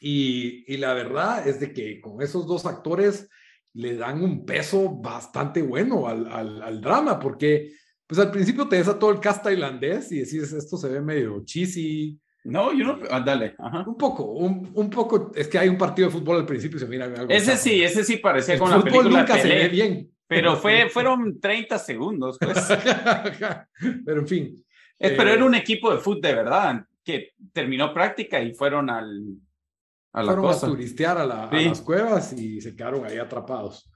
[0.00, 3.28] y, y la verdad es de que con esos dos actores
[3.74, 7.72] le dan un peso bastante bueno al, al, al drama, porque
[8.06, 11.00] pues al principio te ves a todo el cast tailandés y decís, esto se ve
[11.00, 12.98] medio cheesy, No, yo no.
[13.10, 13.54] ah, dale.
[13.58, 13.84] ajá.
[13.86, 16.80] un poco, un, un poco, es que hay un partido de fútbol al principio y
[16.80, 17.26] se mira algo.
[17.28, 20.10] Ese sí, ese sí parecía El con la fútbol película nunca se ve Pelé, bien.
[20.26, 22.56] pero fue, fueron 30 segundos, pues.
[24.06, 24.64] Pero en fin.
[24.98, 28.88] Eh, Pero eh, era un equipo de fútbol de verdad que terminó práctica y fueron
[28.90, 29.22] al,
[30.12, 30.66] a la fueron cosa.
[30.66, 31.64] a turistear a, la- a Sí.
[31.66, 33.90] las cuevas y se quedaron ahí atrapados.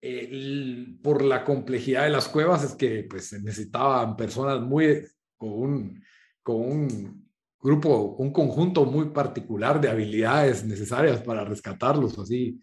[0.00, 5.00] Eh, el- por la complejidad de las cuevas es que pues se necesitaban personas muy
[5.36, 6.04] con un,
[6.42, 7.21] con un
[7.62, 12.60] grupo, un conjunto muy particular de habilidades necesarias para rescatarlos, así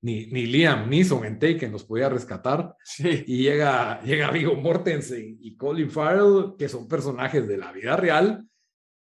[0.00, 3.24] ni, ni Liam Neeson en Taken los podía rescatar Sí.
[3.26, 8.46] y llega, llega Viggo Mortensen y Colin Farrell, que son personajes de la vida real,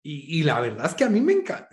[0.03, 1.69] Y, y, la verdad es que a mí me encanta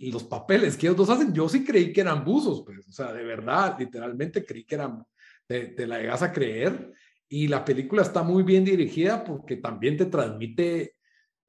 [0.00, 1.32] los papeles que ellos dos hacen.
[1.32, 5.04] Yo sí creí que eran buzos, pues, o sea, de verdad, literalmente creí que eran,
[5.46, 6.92] te, la llegas a creer.
[7.28, 10.96] Y la película está muy bien dirigida porque también te transmite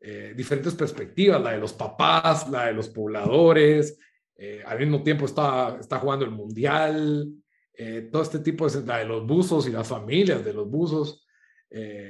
[0.01, 3.99] eh, diferentes perspectivas, la de los papás, la de los pobladores,
[4.35, 7.29] eh, al mismo tiempo está, está jugando el mundial,
[7.73, 11.25] eh, todo este tipo de, la de los buzos y las familias de los buzos,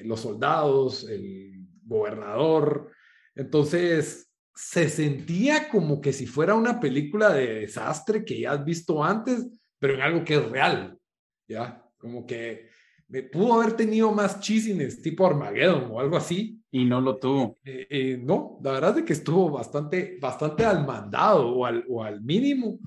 [0.05, 2.93] los soldados, el gobernador,
[3.39, 9.01] entonces, se sentía como que si fuera una película de desastre que ya has visto
[9.01, 9.47] antes,
[9.79, 10.99] pero en algo que es real,
[11.47, 11.81] ¿ya?
[11.97, 12.69] Como que
[13.07, 16.58] me pudo haber tenido más chisines tipo Armageddon o algo así.
[16.71, 17.57] Y no lo tuvo.
[17.63, 22.03] Eh, eh, no, la verdad es que estuvo bastante, bastante al mandado o al, o
[22.03, 22.79] al mínimo.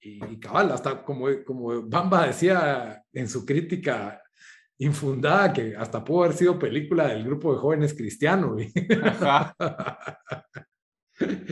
[0.00, 4.20] Y, y, cabal, hasta como, como Bamba decía en su crítica
[4.78, 8.60] infundada que hasta pudo haber sido película del grupo de jóvenes cristianos.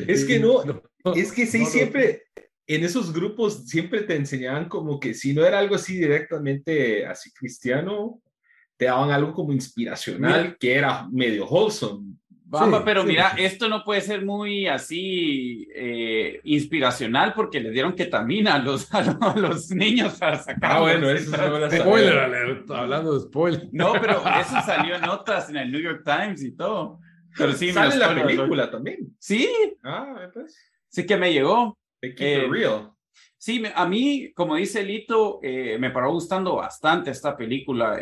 [0.07, 0.63] es que no,
[1.15, 2.25] es que sí, siempre,
[2.67, 7.33] en esos grupos siempre te enseñaban como que si no era algo así directamente así
[7.33, 8.21] cristiano,
[8.83, 12.17] te daban algo como inspiracional que era medio wholesome.
[12.85, 18.59] Pero mira, esto no puede ser muy así eh, inspiracional porque le dieron ketamina a
[18.59, 20.73] los, a los niños para sacar.
[20.73, 23.69] Ah, bueno, eso es spoiler alert, hablando de spoiler.
[23.71, 26.99] No, pero eso salió en notas en el New York Times y todo.
[27.39, 29.15] Pero sí, sale la película también.
[29.21, 29.49] Sí.
[29.85, 30.59] Ah, pues.
[30.89, 31.79] Sí que me llegó.
[32.01, 32.91] Eh, real.
[33.43, 38.01] Sí, a mí, como dice Lito, eh, me paró gustando bastante esta película.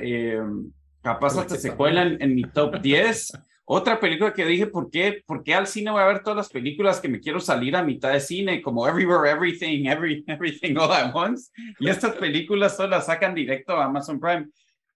[1.00, 3.32] capaz hasta se cuelan en mi top 10.
[3.64, 6.50] Otra película que dije, ¿por qué, ¿por qué al cine voy a ver todas las
[6.50, 10.92] películas que me quiero salir a mitad de cine, como Everywhere, Everything, Every, Everything All
[10.92, 11.50] at Once?
[11.78, 14.46] Y estas películas solo las sacan directo a Amazon Prime.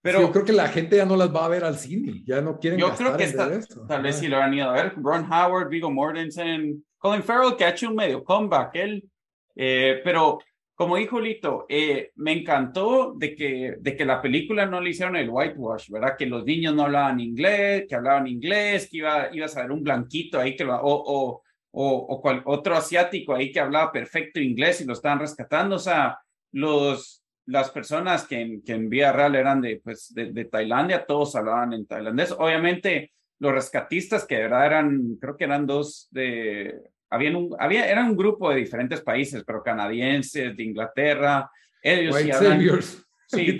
[0.03, 2.39] Pero yo creo que la gente ya no las va a ver al cine, ya
[2.39, 3.49] no quieren Yo creo que esta,
[3.87, 4.93] tal vez sí lo han ido a ver.
[4.95, 9.09] Ron Howard, Viggo Mortensen, Colin Farrell, que ha hecho un medio comeback, él.
[9.55, 10.39] Eh, pero
[10.75, 15.15] como dijo Lito, eh, me encantó de que, de que la película no le hicieron
[15.15, 16.17] el whitewash, ¿verdad?
[16.17, 19.83] Que los niños no hablaban inglés, que hablaban inglés, que iba, ibas a ver un
[19.83, 21.41] blanquito ahí que lo, o,
[21.71, 25.77] o, o, cual, otro asiático ahí que hablaba perfecto inglés y lo estaban rescatando.
[25.77, 26.19] O sea,
[26.51, 31.05] los, las personas que en, que en vía real eran de, pues, de, de Tailandia,
[31.05, 32.33] todos hablaban en tailandés.
[32.33, 36.81] Obviamente, los rescatistas que de verdad eran, creo que eran dos de
[37.15, 41.49] habían un, había, era un grupo de diferentes países, pero canadienses, de Inglaterra.
[41.81, 42.79] Ellos White sí hablan,
[43.27, 43.57] Sí.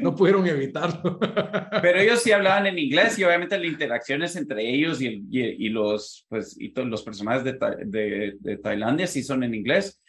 [0.00, 1.18] no pudieron evitarlo.
[1.82, 6.24] Pero ellos sí hablaban en inglés y obviamente las interacciones entre ellos y, y, los,
[6.28, 10.00] pues, y los personajes de, de, de, Tailandia sí son en inglés.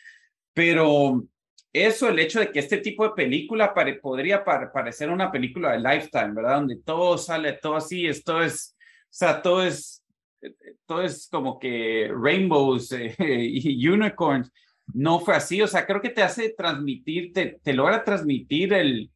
[0.53, 1.25] Pero
[1.73, 5.79] eso, el hecho de que este tipo de película pare, podría parecer una película de
[5.79, 6.55] Lifetime, ¿verdad?
[6.55, 9.96] Donde todo sale, todo así, esto es, o sea, todo es
[10.85, 14.51] todo es como que rainbows eh, y unicorns.
[14.93, 19.11] No fue así, o sea, creo que te hace transmitir, te, te logra transmitir el,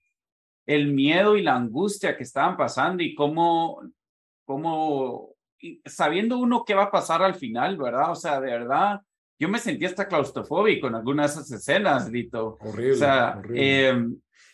[0.65, 3.81] el miedo y la angustia que estaban pasando y cómo,
[4.45, 5.35] cómo,
[5.85, 8.11] sabiendo uno qué va a pasar al final, ¿verdad?
[8.11, 9.01] O sea, de verdad,
[9.39, 12.57] yo me sentí hasta claustrofóbico en algunas de esas escenas, Dito.
[12.59, 12.91] Horrible.
[12.91, 13.89] O sea, horrible.
[13.89, 14.07] Eh,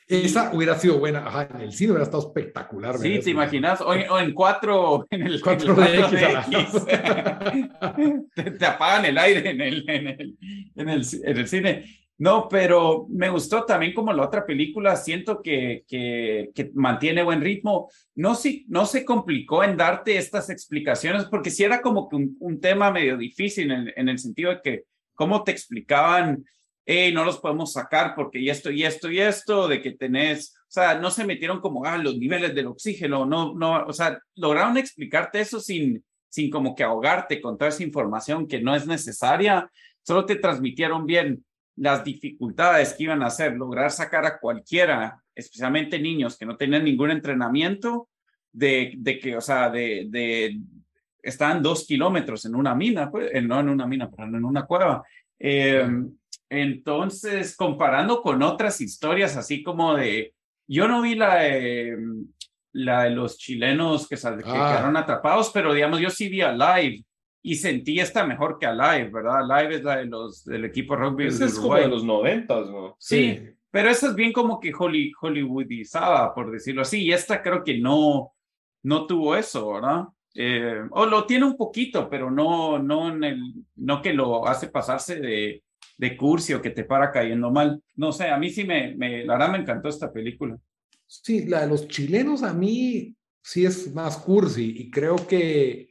[0.08, 2.98] esa hubiera sido buena, Ajá, en el cine hubiera estado espectacular.
[2.98, 6.86] Sí, te imaginas, o en, o en cuatro, en el 4 DX.
[8.36, 10.38] te, te, apagan el aire en el, en el,
[10.76, 11.86] en el, en el cine.
[12.20, 17.42] No, pero me gustó también como la otra película, siento que, que, que mantiene buen
[17.42, 17.90] ritmo.
[18.16, 22.36] No, si, no se complicó en darte estas explicaciones, porque sí era como que un,
[22.40, 26.44] un tema medio difícil en, en el sentido de que cómo te explicaban
[26.90, 30.56] hey, no los podemos sacar porque y esto y esto y esto, de que tenés,
[30.58, 34.18] o sea, no se metieron como, ah, los niveles del oxígeno, no, no, o sea,
[34.36, 38.88] lograron explicarte eso sin, sin como que ahogarte con toda esa información que no es
[38.88, 39.70] necesaria,
[40.02, 41.44] solo te transmitieron bien
[41.76, 46.86] las dificultades que iban a hacer, lograr sacar a cualquiera, especialmente niños que no tenían
[46.86, 48.08] ningún entrenamiento,
[48.54, 50.58] de, de que, o sea, de, de,
[51.22, 55.04] estaban dos kilómetros en una mina, pues, no en una mina, pero en una cueva.
[55.38, 55.86] Eh,
[56.50, 60.34] entonces, comparando con otras historias, así como de,
[60.68, 61.98] yo no vi la de,
[62.72, 64.34] la de los chilenos que, que ah.
[64.36, 67.04] quedaron atrapados, pero digamos, yo sí vi a Live
[67.42, 69.42] y sentí esta mejor que a Live, ¿verdad?
[69.44, 71.28] Live es la de los, del equipo rugby.
[71.28, 72.96] Esa es como de los noventas, ¿no?
[73.00, 77.64] Sí, pero esa es bien como que Holly, Hollywoodizada, por decirlo así, y esta creo
[77.64, 78.34] que no,
[78.84, 80.06] no tuvo eso, ¿verdad?
[80.34, 84.68] Eh, o lo tiene un poquito, pero no, no, en el, no que lo hace
[84.68, 85.64] pasarse de,
[85.98, 87.82] de cursi que te para cayendo mal.
[87.96, 90.58] No sé, a mí sí me, me, la verdad me encantó esta película.
[91.06, 95.88] Sí, la de los chilenos a mí sí es más cursi y creo que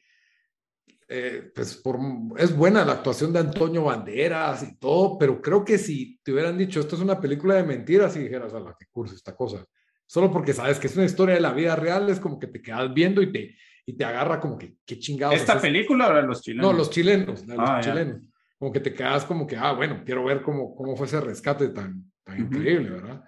[1.08, 1.98] eh, pues por,
[2.36, 6.58] es buena la actuación de Antonio Banderas y todo, pero creo que si te hubieran
[6.58, 9.64] dicho esto es una película de mentiras y dijeras, a la que curso esta cosa,
[10.04, 12.60] solo porque sabes que es una historia de la vida real, es como que te
[12.60, 15.36] quedas viendo y te, y te agarra como que, qué chingados.
[15.36, 16.72] ¿Esta película o la de los chilenos?
[16.72, 18.22] No, los chilenos, los ah, chilenos.
[18.58, 21.68] Como que te quedas como que, ah, bueno, quiero ver cómo, cómo fue ese rescate
[21.68, 23.22] tan, tan increíble, ¿verdad?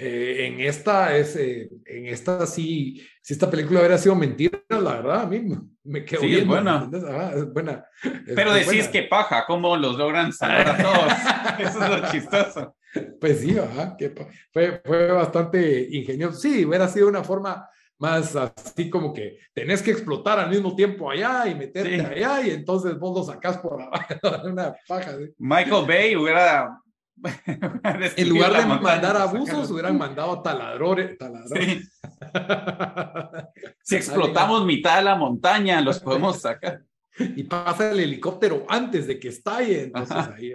[0.00, 4.92] Eh, en esta es, eh, en esta sí, si esta película hubiera sido mentira, la
[4.92, 5.42] verdad, a mí
[5.82, 6.40] me quedo sí, bien.
[6.42, 6.88] Es buena.
[7.34, 7.84] es buena.
[8.26, 11.12] Pero decís que paja, ¿cómo los logran salvar a todos?
[11.58, 12.76] Eso es lo chistoso.
[13.20, 13.56] Pues sí,
[13.98, 14.14] que
[14.52, 16.38] fue, fue bastante ingenioso.
[16.38, 21.10] Sí, hubiera sido una forma más así como que tenés que explotar al mismo tiempo
[21.10, 24.04] allá y meterte allá y entonces vos lo sacás por abajo,
[24.44, 25.16] una paja.
[25.38, 26.80] Michael Bay hubiera
[28.16, 31.18] en lugar de mandar abusos, hubieran mandado taladrores.
[33.82, 36.82] si explotamos mitad de la montaña, los podemos sacar.
[37.18, 40.52] Y pasa el helicóptero antes de que estalle, entonces ahí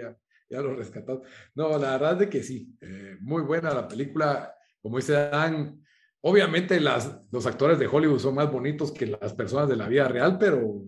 [0.48, 1.22] ya, lo rescatamos.
[1.54, 4.54] No, la verdad es que sí, eh, muy buena la película.
[4.80, 5.83] Como dice Dan,
[6.26, 10.08] obviamente las, los actores de Hollywood son más bonitos que las personas de la vida
[10.08, 10.82] real, pero,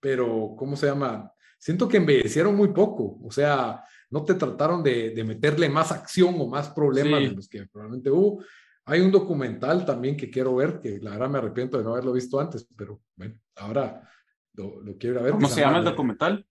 [0.00, 1.30] pero, ¿cómo se llama?
[1.58, 3.18] Siento que embellecieron muy poco.
[3.22, 7.66] O sea, no te trataron de, meterle más acción o más problemas de los que
[7.66, 8.42] probablemente hubo.
[8.86, 12.12] Hay un documental también que quiero ver, que la verdad me arrepiento de no haberlo
[12.12, 14.08] visto antes, pero bueno, ahora
[14.54, 15.32] lo, quiero ver.
[15.32, 16.46] ¿Cómo se, llama el documental?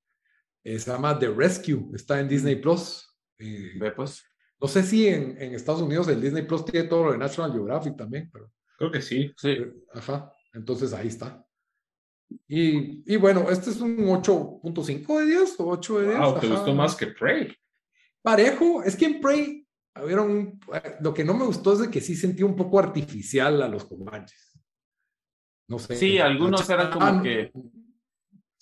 [0.63, 3.17] Eh, se llama The Rescue, está en Disney Plus.
[3.39, 4.23] Eh, Ve pues.
[4.61, 7.97] No sé si en, Estados Unidos el Disney Plus tiene todo lo de National Geographic
[7.97, 8.51] también, pero.
[8.77, 9.33] Creo que sí.
[9.37, 9.57] Sí.
[9.93, 10.31] Ajá.
[10.53, 11.43] Entonces ahí está.
[12.47, 16.19] Y, bueno, este es un 8.5 de 10 o 8 de 10.
[16.19, 17.53] Wow, ¿te gustó más que Prey?
[18.21, 20.59] Parejo, es que en Prey, un,
[21.01, 23.85] lo que no me gustó es de que sí sentí un poco artificial a los
[23.85, 24.57] Comanches.
[25.67, 25.95] No sé.
[25.95, 27.51] Sí, algunos eran como que.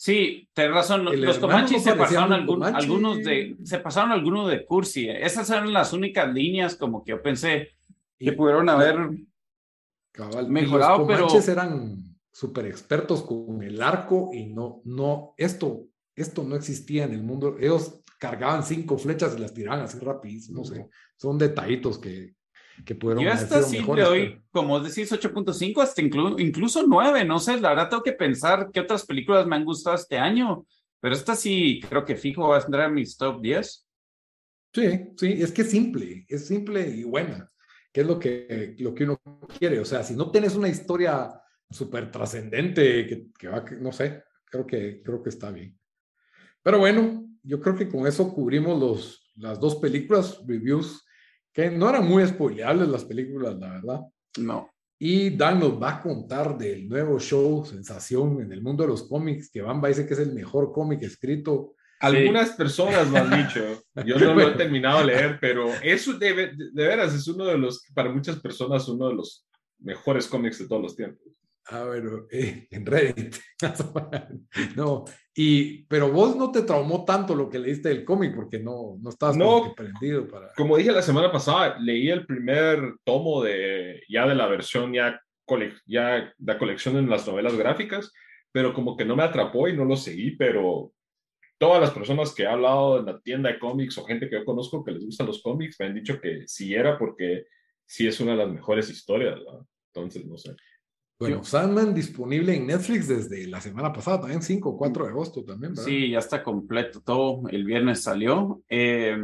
[0.02, 1.04] Sí, tenés razón.
[1.20, 5.10] Los Comanches se pasaron algunos de, se pasaron algunos de cursi.
[5.10, 7.72] Esas eran las únicas líneas como que yo pensé
[8.18, 8.96] que pudieron haber
[10.48, 16.56] mejorado, los Comanches eran súper expertos con el arco y no, no, esto, esto no
[16.56, 17.58] existía en el mundo.
[17.60, 22.36] Ellos cargaban cinco flechas y las tiraban así rapidísimo, no sé, son detallitos que,
[22.86, 27.60] que pudieron Yo hasta sí le doy, como decís, 8.5, hasta incluso 9, no sé,
[27.60, 30.65] la verdad tengo que pensar qué otras películas me han gustado este año,
[31.00, 33.88] pero esta sí creo que fijo va a entrar en mis top 10.
[34.74, 37.50] Sí, sí, es que es simple, es simple y buena,
[37.92, 39.20] que es lo que, lo que uno
[39.58, 41.30] quiere, o sea, si no tienes una historia
[41.70, 45.78] súper trascendente, que, que, va, no sé, creo que, creo que está bien.
[46.62, 51.04] Pero bueno, yo creo que con eso cubrimos los, las dos películas, reviews,
[51.54, 54.02] que no eran muy spoileables las películas, la verdad.
[54.38, 54.70] No.
[55.00, 59.08] Y Dan nos va a contar del nuevo show, sensación en el mundo de los
[59.08, 61.74] cómics, que Bamba dice que es el mejor cómic escrito.
[62.02, 66.34] Algunas personas lo han dicho, yo no lo he terminado de leer, pero eso de,
[66.34, 69.46] de, de veras es uno de los, para muchas personas, uno de los
[69.80, 71.38] mejores cómics de todos los tiempos.
[71.72, 73.36] Ah, bueno, eh, en Reddit.
[74.76, 75.06] no,
[75.36, 79.10] y, pero vos no te traumó tanto lo que leíste del cómic porque no, no
[79.10, 80.52] estabas no, prendido para...
[80.56, 85.22] Como dije la semana pasada, leí el primer tomo de ya de la versión ya,
[85.86, 88.12] ya la colección en las novelas gráficas,
[88.52, 90.92] pero como que no me atrapó y no lo seguí, pero
[91.60, 94.46] todas las personas que he hablado en la tienda de cómics o gente que yo
[94.46, 97.46] conozco que les gustan los cómics me han dicho que sí era porque
[97.86, 99.62] sí es una de las mejores historias, ¿verdad?
[99.94, 100.56] Entonces, no sé.
[101.20, 105.44] Bueno, Sandman disponible en Netflix desde la semana pasada, también 5 o 4 de agosto
[105.44, 105.84] también, ¿verdad?
[105.84, 107.42] Sí, ya está completo todo.
[107.50, 108.64] El viernes salió.
[108.70, 109.18] Eh,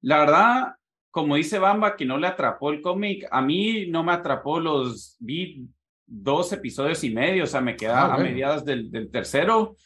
[0.00, 0.74] la verdad,
[1.10, 5.16] como dice Bamba, que no le atrapó el cómic, a mí no me atrapó los,
[5.18, 5.68] vi
[6.06, 9.76] dos episodios y medio, o sea, me quedaba ah, a mediados del, del, tercero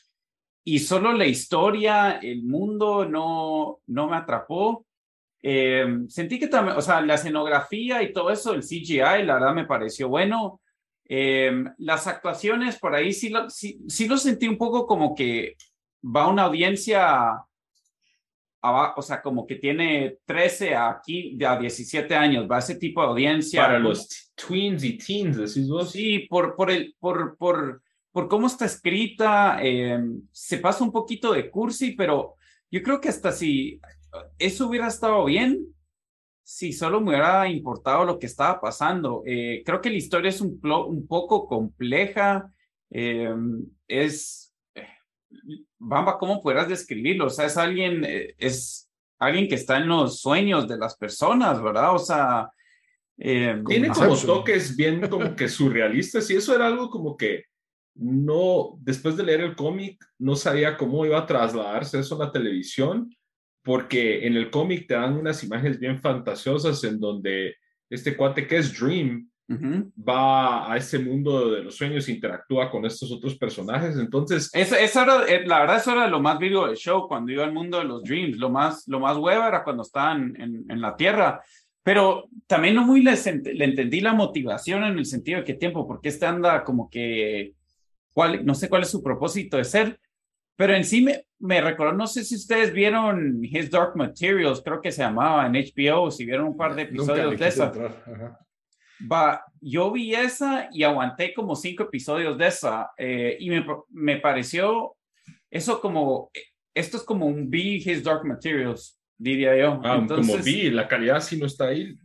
[0.63, 4.87] y solo la historia, el mundo no, no me atrapó.
[5.43, 9.55] Eh, sentí que también, o sea, la escenografía y todo eso, el CGI, la verdad
[9.55, 10.61] me pareció bueno
[11.13, 15.57] Em, las actuaciones por ahí sí lo, sí, lo sentí un poco como que
[16.05, 17.45] va una audiencia,
[18.63, 23.09] o sea, como que tiene 13 a, aquí, a 17 años, va ese tipo de
[23.09, 23.61] audiencia.
[23.61, 25.91] Para los tweens y teens, decís vos.
[25.91, 27.83] Sí, por, por, el, por, por,
[28.13, 32.37] por cómo está escrita, em, se pasa un poquito de cursi, pero
[32.71, 33.81] yo creo que hasta si
[34.39, 35.75] eso hubiera estado bien,
[36.53, 39.23] si solo me hubiera importado lo que estaba pasando.
[39.25, 42.53] Eh, creo que la historia es un, un poco compleja.
[42.91, 43.33] Eh,
[43.87, 44.53] es.
[44.75, 44.85] Eh,
[45.79, 47.27] Bamba, ¿cómo pudieras describirlo?
[47.27, 48.05] O sea, es alguien,
[48.37, 48.91] es
[49.21, 51.95] alguien que está en los sueños de las personas, ¿verdad?
[51.95, 52.51] O sea.
[53.17, 57.45] Tiene como toques bien como que surrealistas y eso era algo como que
[57.95, 62.33] no, después de leer el cómic, no sabía cómo iba a trasladarse eso a la
[62.33, 63.15] televisión,
[63.63, 67.57] porque en el cómic te dan unas imágenes bien fantasiosas en donde
[67.89, 69.31] este cuate que es Dream
[70.09, 73.97] va a ese mundo de los sueños, interactúa con estos otros personajes.
[73.97, 77.45] Entonces, es, es eh, la verdad, eso era lo más vivo del show cuando iba
[77.45, 78.39] al mundo de los Dreams.
[78.39, 81.41] Lo más, lo más hueva era cuando estaban en, en la Tierra.
[81.83, 83.13] Pero también no muy le,
[83.55, 87.55] le, entendí la motivación en el sentido de qué tiempo, porque este anda como que,
[88.13, 89.99] cuál, no sé cuál es su propósito de ser,
[90.61, 94.83] pero en sí me, me recordó, no sé si ustedes vieron His Dark Materials, creo
[94.83, 97.73] que se llamaba en HBO, si vieron un par de episodios de esa.
[99.11, 104.19] Va, yo vi esa y aguanté como cinco episodios de esa eh, y me, me
[104.19, 104.97] pareció
[105.51, 106.31] eso como,
[106.75, 109.81] esto es como un B His Dark Materials, diría yo.
[109.83, 111.97] Ah, como vi, la calidad sí no está ahí.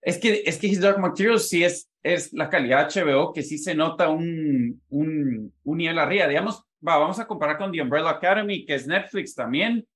[0.00, 3.58] Es, que, es que His Dark Materials sí es, es la calidad HBO, que sí
[3.58, 6.26] se nota un, un, un nivel arriba.
[6.26, 9.86] Digamos, va, vamos a comparar con The Umbrella Academy, que es Netflix también.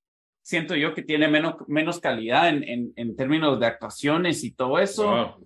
[0.42, 4.78] Siento yo que tiene menos, menos calidad en, en, en términos de actuaciones y todo
[4.78, 5.38] eso.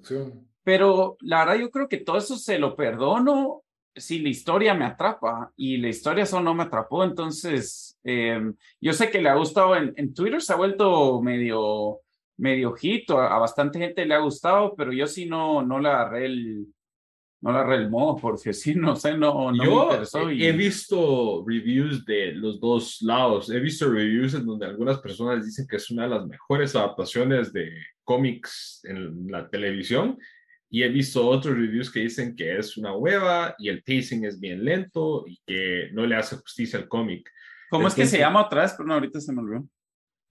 [0.62, 3.64] Pero la verdad yo creo que todo eso se lo perdono
[3.96, 8.40] si la historia me atrapa y la historia eso no me atrapó, entonces eh,
[8.80, 12.00] yo sé que le ha gustado en, en, Twitter, se ha vuelto medio,
[12.36, 16.26] medio hit, a, bastante gente le ha gustado, pero yo sí no, no le agarré
[16.26, 16.66] el,
[17.52, 20.30] no el modo, porque sí, no sé, no, no yo me interesó.
[20.30, 25.66] He visto reviews de los dos lados, he visto reviews en donde algunas personas dicen
[25.68, 27.70] que es una de las mejores adaptaciones de
[28.02, 30.18] cómics en la televisión
[30.70, 34.40] y he visto otros reviews que dicen que es una hueva y el pacing es
[34.40, 37.30] bien lento y que no le hace justicia al cómic.
[37.70, 38.74] ¿Cómo es que se llama otra vez?
[38.76, 39.68] Pero no, ahorita se me olvidó.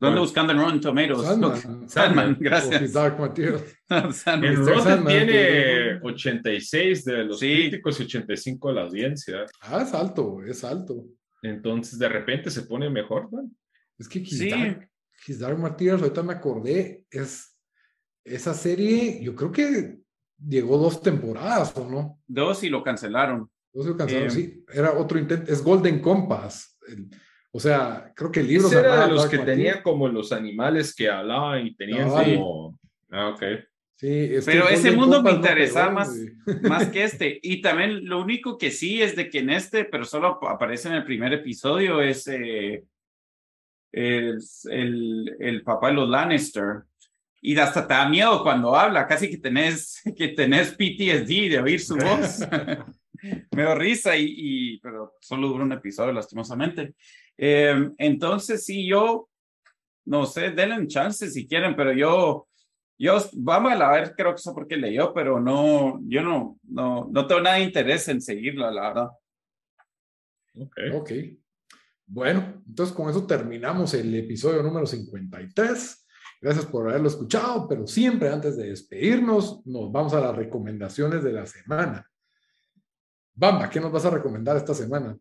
[0.03, 1.25] ¿Dónde buscando en Rotten Tomatoes?
[1.25, 1.89] Sandman.
[1.89, 2.93] Sandman, gracias.
[2.93, 3.61] Dark Material.
[3.89, 9.45] En Rotten tiene 86 de los críticos y 85 de la audiencia.
[9.61, 11.05] Ah, es alto, es alto.
[11.43, 13.49] Entonces, de repente se pone mejor, ¿no?
[13.99, 14.89] Es que His, Dark,
[15.27, 17.55] His Dark Materials, ahorita me acordé, es
[18.25, 19.99] esa serie, yo creo que
[20.39, 22.19] llegó dos temporadas, ¿o no?
[22.25, 23.49] Dos y lo cancelaron.
[23.71, 24.65] Dos y lo cancelaron, eh, sí.
[24.73, 26.79] Era otro intento, es Golden Compass.
[27.55, 28.69] O sea, creo que el libro...
[28.71, 32.79] era de los que tenía como los animales que hablaban y tenían como...
[33.11, 33.43] Ah, ok.
[33.95, 36.13] Sí, Pero ese mundo me interesaba más,
[36.63, 37.39] más que este.
[37.41, 40.95] Y también lo único que sí es de que en este, pero solo aparece en
[40.95, 42.83] el primer episodio, es, eh,
[43.91, 46.83] es el, el papá de los Lannister
[47.39, 51.79] y hasta te da miedo cuando habla, casi que tenés, que tenés PTSD de oír
[51.79, 52.39] su voz.
[53.51, 56.95] Me da risa, y, y, pero solo dura un episodio, lastimosamente.
[57.37, 59.29] Eh, entonces, sí, yo,
[60.05, 62.47] no sé, denle un chance si quieren, pero yo,
[62.97, 67.27] yo, vamos a ver, creo que eso porque leyó, pero no, yo no, no, no
[67.27, 69.09] tengo nada de interés en seguirlo, la verdad.
[70.55, 70.77] Ok.
[70.93, 71.11] Ok.
[72.05, 76.07] Bueno, entonces con eso terminamos el episodio número 53.
[76.41, 81.31] Gracias por haberlo escuchado, pero siempre antes de despedirnos, nos vamos a las recomendaciones de
[81.31, 82.05] la semana.
[83.35, 85.17] Bamba, ¿qué nos vas a recomendar esta semana?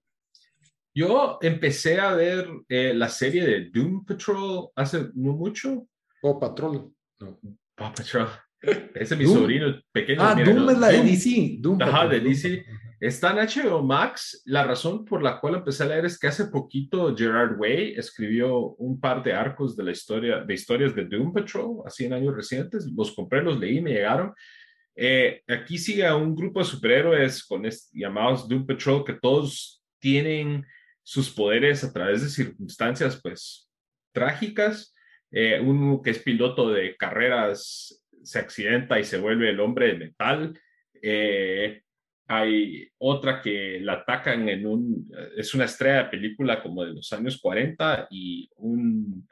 [0.94, 5.86] Yo empecé a ver eh, la serie de Doom Patrol hace no mucho.
[6.22, 6.92] Oh, Patrol.
[7.18, 7.40] No.
[7.74, 8.28] Paw Patrol.
[8.94, 10.20] Ese es mi sobrino pequeño.
[10.22, 11.56] Ah, Doom es la de DC.
[11.58, 12.64] Doom Ajá, de DC.
[13.00, 14.42] Está en HBO Max.
[14.44, 18.74] La razón por la cual empecé a leer es que hace poquito Gerard Way escribió
[18.76, 22.36] un par de arcos de la historia, de historias de Doom Patrol, así en años
[22.36, 22.86] recientes.
[22.94, 24.32] Los compré, los leí, me llegaron.
[24.95, 30.66] Eh, aquí sigue a un grupo de superhéroes con llamados Doom Patrol que todos tienen
[31.03, 33.70] sus poderes a través de circunstancias, pues,
[34.12, 34.95] trágicas.
[35.30, 39.99] Eh, uno que es piloto de carreras se accidenta y se vuelve el hombre de
[39.99, 40.61] metal.
[41.01, 41.82] Eh,
[42.28, 47.12] hay otra que la atacan en un, es una estrella de película como de los
[47.12, 49.26] años 40 y un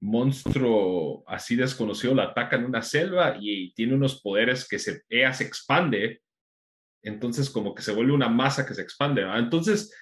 [0.00, 5.32] monstruo así desconocido la ataca en una selva y tiene unos poderes que se, ella
[5.32, 6.20] se expande,
[7.02, 9.22] entonces como que se vuelve una masa que se expande.
[9.22, 9.92] Entonces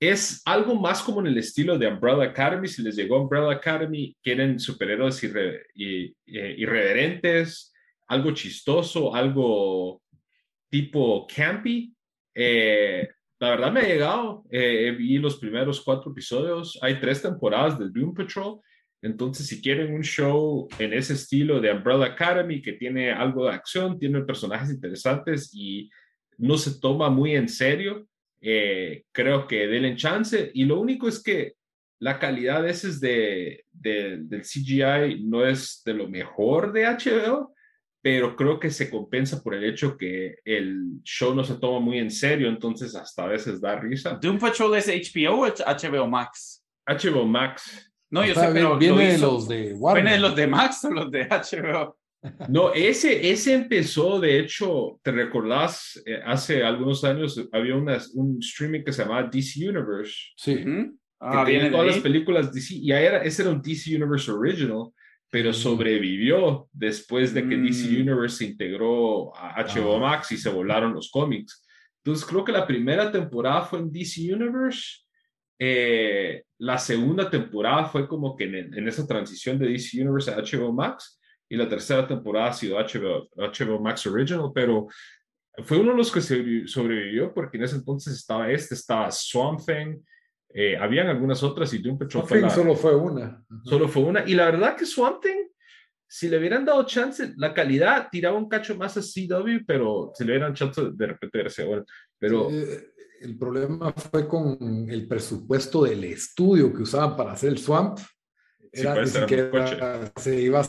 [0.00, 4.16] es algo más como en el estilo de Umbrella Academy, si les llegó Umbrella Academy,
[4.22, 5.22] quieren superhéroes
[5.74, 7.72] irreverentes,
[8.06, 10.02] algo chistoso, algo
[10.70, 11.94] tipo campy.
[12.34, 13.08] Eh,
[13.40, 17.88] la verdad me ha llegado, eh, vi los primeros cuatro episodios, hay tres temporadas de
[17.88, 18.60] Doom Patrol,
[19.02, 23.52] entonces si quieren un show en ese estilo de Umbrella Academy que tiene algo de
[23.52, 25.90] acción, tiene personajes interesantes y
[26.36, 28.06] no se toma muy en serio,
[28.40, 31.54] eh, creo que denle chance y lo único es que
[32.00, 37.52] la calidad a veces de, del CGI no es de lo mejor de HBO,
[38.00, 41.98] pero creo que se compensa por el hecho que el show no se toma muy
[41.98, 44.18] en serio, entonces hasta a veces da risa.
[44.20, 46.64] ¿Doom Patrol es HBO o HBO Max?
[46.86, 47.87] HBO Max.
[48.10, 50.02] No, yo O sea, sé, pero viene lo de hizo- los de Warner.
[50.04, 51.96] ¿Viene de los de Max o los de HBO?
[52.48, 56.02] No, ese, ese empezó, de hecho, ¿te recordás?
[56.04, 60.56] Eh, hace algunos años había una- un streaming que se llamaba DC Universe, Sí.
[60.56, 60.90] Que
[61.20, 62.02] Ah, tenía viene de todas las ahí.
[62.02, 64.84] películas DC, y era, ese era un DC Universe Original,
[65.30, 65.54] pero Mm.
[65.54, 68.00] sobrevivió después de que DC Mm.
[68.02, 70.00] Universe se integró a HBO Ah.
[70.00, 71.64] Max y se volaron los cómics.
[72.04, 75.02] Entonces creo que la primera temporada fue en DC Universe.
[75.58, 80.36] Eh, la segunda temporada fue como que en, en esa transición de DC Universe a
[80.38, 84.86] HBO Max y la tercera temporada ha sido HBO, HBO Max Original, pero
[85.64, 89.96] fue uno de los que sobrevivió porque en ese entonces estaba este, estaba Swamp Thing,
[90.54, 93.44] eh, habían algunas otras y Doom Patrol fue Swamp la- solo fue una.
[93.64, 94.24] Solo fue una.
[94.28, 95.48] Y la verdad que Swamp Thing,
[96.06, 100.24] si le hubieran dado chance, la calidad tiraba un cacho más a CW, pero si
[100.24, 101.84] le hubieran chance de repente verse bueno.
[102.18, 107.58] Pero Eh, el problema fue con el presupuesto del estudio que usaban para hacer el
[107.58, 107.98] Swamp.
[108.72, 110.66] Sí, Era, pues, ni era se iba,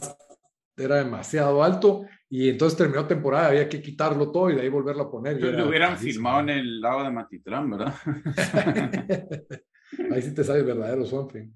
[0.77, 5.03] era demasiado alto y entonces terminó temporada, había que quitarlo todo y de ahí volverlo
[5.03, 5.37] a poner.
[5.37, 6.13] y Lo era hubieran carísimo.
[6.13, 7.93] filmado en el lago de Matitlán, ¿verdad?
[10.11, 11.51] Ahí sí te sale el verdadero Swamp Thing.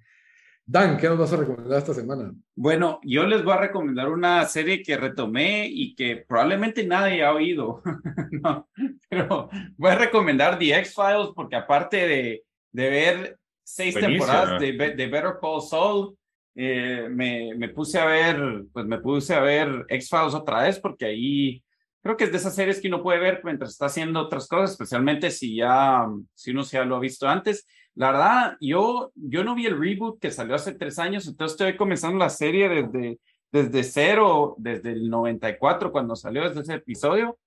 [0.66, 2.34] Dan, ¿qué nos vas a recomendar esta semana?
[2.56, 7.34] Bueno, yo les voy a recomendar una serie que retomé y que probablemente nadie ha
[7.34, 7.82] oído.
[8.32, 8.68] No,
[9.10, 14.96] pero voy a recomendar The X-Files porque aparte de, de ver seis temporadas de, Be-
[14.96, 16.18] de Better Call Saul,
[16.56, 21.06] eh, me, me puse a ver, pues me puse a ver X-Files otra vez porque
[21.06, 21.64] ahí
[22.02, 24.72] creo que es de esas series que uno puede ver mientras está haciendo otras cosas,
[24.72, 27.66] especialmente si ya, si uno ya lo ha visto antes.
[27.96, 31.78] La verdad, yo, yo no vi el reboot que salió hace tres años, entonces estoy
[31.78, 33.20] comenzando la serie desde,
[33.52, 37.38] desde cero, desde el 94, cuando salió desde ese episodio.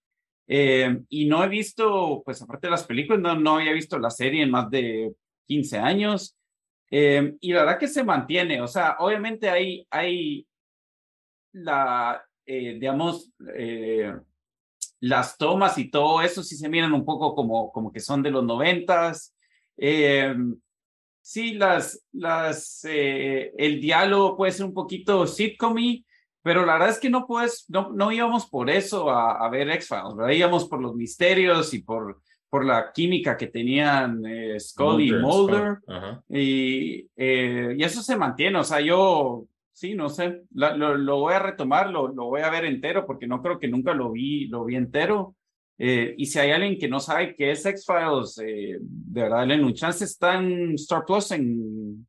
[0.46, 4.10] Eh, y no he visto, pues aparte de las películas, no, no había visto la
[4.10, 5.12] serie en más de
[5.46, 6.36] 15 años.
[6.90, 10.46] Eh, y la verdad que se mantiene, o sea, obviamente hay, hay
[11.52, 13.32] la, eh, digamos,
[15.00, 18.30] las tomas y todo eso sí se miran un poco como, como que son de
[18.30, 19.35] los noventas.
[19.78, 20.34] Eh,
[21.20, 25.76] sí, las, las, eh, el diálogo puede ser un poquito sitcom
[26.42, 29.68] pero la verdad es que no puedes, no, no íbamos por eso a, a ver
[29.70, 30.32] X-Files, ¿verdad?
[30.32, 35.22] Íbamos por los misterios y por, por la química que tenían eh, Scully y and
[35.22, 35.78] Mulder.
[35.82, 36.22] Scott, ajá.
[36.28, 41.18] Y, eh, y eso se mantiene, o sea, yo sí, no sé, la- lo, lo
[41.18, 44.10] voy a retomar, lo, lo voy a ver entero porque no creo que nunca lo
[44.12, 45.35] vi, lo vi entero.
[45.78, 49.64] Eh, y si hay alguien que no sabe qué es X-Files, eh, de verdad, denle
[49.64, 52.06] un chance, está en Star Plus en,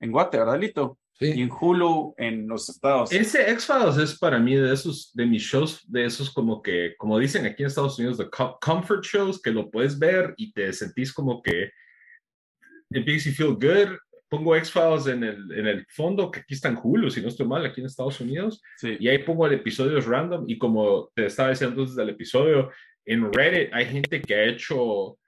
[0.00, 0.98] en Guate, ¿verdad, Lito?
[1.20, 1.40] Y Sí.
[1.42, 3.12] en Hulu en los Estados.
[3.12, 7.18] Ese X-Files es para mí de esos, de mis shows, de esos como que, como
[7.18, 10.72] dicen aquí en Estados Unidos, de co- comfort shows, que lo puedes ver y te
[10.72, 11.70] sentís como que
[12.90, 13.96] it makes you feel good.
[14.28, 17.46] Pongo X-Files en el, en el fondo, que aquí está en Hulu, si no estoy
[17.46, 18.96] mal, aquí en Estados Unidos, Sí.
[18.98, 22.70] y ahí pongo el episodio random y como te estaba diciendo antes del episodio,
[23.04, 25.18] en Reddit hay gente que ha hecho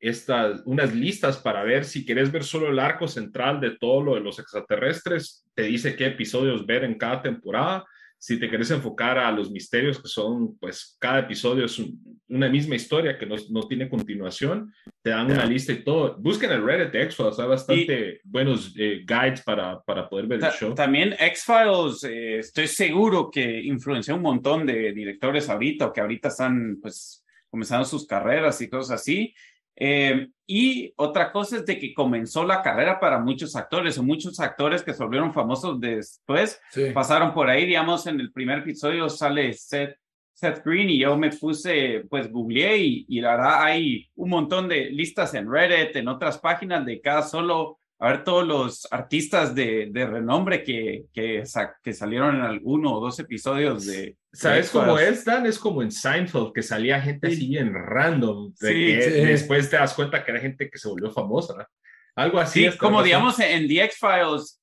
[0.00, 4.14] estas, unas listas para ver si quieres ver solo el arco central de todo lo
[4.14, 7.84] de los extraterrestres, te dice qué episodios ver en cada temporada.
[8.22, 12.50] Si te quieres enfocar a los misterios que son, pues cada episodio es un- una
[12.50, 16.16] misma historia que no, no tiene continuación, te dan una lista y todo.
[16.18, 20.50] Busquen el Reddit de X-Files, hay bastante buenos eh, guides para, para poder ver el
[20.52, 20.74] show.
[20.74, 26.28] También X-Files, eh, estoy seguro que influenció un montón de directores ahorita o que ahorita
[26.28, 29.34] están pues comenzando sus carreras y cosas así.
[29.76, 34.38] Eh, y otra cosa es de que comenzó la carrera para muchos actores o muchos
[34.40, 36.90] actores que se volvieron famosos después Sí.
[36.92, 39.96] pasaron por ahí, digamos, en el primer episodio sale Seth,
[40.34, 44.68] Seth Green y yo me puse, pues googleé y, y la verdad hay un montón
[44.68, 49.54] de listas en Reddit, en otras páginas de cada solo, a ver todos los artistas
[49.54, 54.16] de, de renombre que, que, sa- que salieron en alguno o dos episodios de...
[54.32, 55.44] ¿Sabes cómo es, Dan?
[55.44, 57.34] Es como en Seinfeld, que salía gente Sí.
[57.36, 59.10] así bien random, de Sí, que sí.
[59.26, 61.68] después te das cuenta que era gente que se volvió famosa.
[62.16, 62.70] Algo así.
[62.70, 64.60] Sí, como digamos en The X-Files,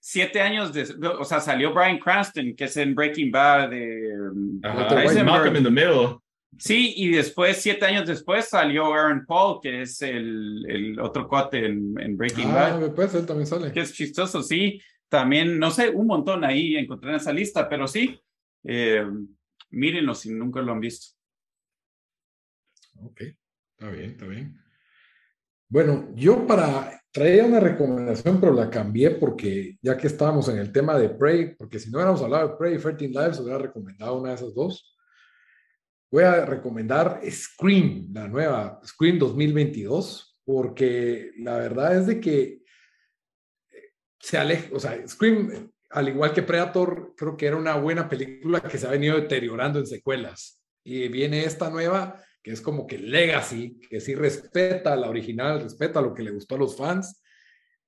[0.00, 0.86] siete años de,
[1.18, 4.10] o sea, salió Brian Cranston, que es en Breaking Bad de
[4.62, 5.02] Ajá.
[5.02, 5.26] Heisenberg.
[5.26, 6.18] Malcolm in the Middle.
[6.60, 11.64] Sí, y después, siete años después, salió Aaron Paul, que es el, el otro cuate
[11.64, 13.72] en, en Breaking Ah, Bad, pues él también sale.
[13.72, 14.78] que es chistoso, sí.
[15.08, 18.20] También, no sé, un montón ahí encontré en esa lista, pero sí,
[18.64, 19.06] eh,
[19.70, 21.16] mírenlo si nunca lo han visto.
[23.02, 24.60] Ok, está bien, está bien.
[25.68, 30.72] Bueno, yo para traía una recomendación, pero la cambié porque ya que estábamos en el
[30.72, 34.20] tema de Prey, porque si no hubiéramos hablado de Prey y 13 Lives, hubiera recomendado
[34.20, 34.96] una de esas dos.
[36.10, 42.62] Voy a recomendar Scream, la nueva Scream 2022, porque la verdad es de que eh,
[44.18, 48.60] se aleja, o sea, Scream, al igual que Predator, creo que era una buena película
[48.60, 50.60] que se ha venido deteriorando en secuelas.
[50.82, 56.00] Y viene esta nueva, que es como que Legacy, que sí respeta la original, respeta
[56.00, 57.22] lo que le gustó a los fans.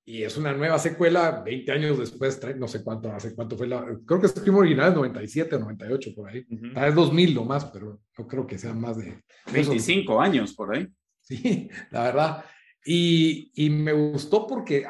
[0.05, 3.85] Y es una nueva secuela, 20 años después, no sé cuánto, hace cuánto fue la,
[4.05, 6.45] creo que Scream original es 97 o 98 por ahí.
[6.73, 9.23] Tal vez 2000 lo más, pero no creo que sean más de...
[9.51, 10.87] 25 años por ahí.
[11.21, 12.45] Sí, la verdad.
[12.85, 14.85] Y, y me gustó porque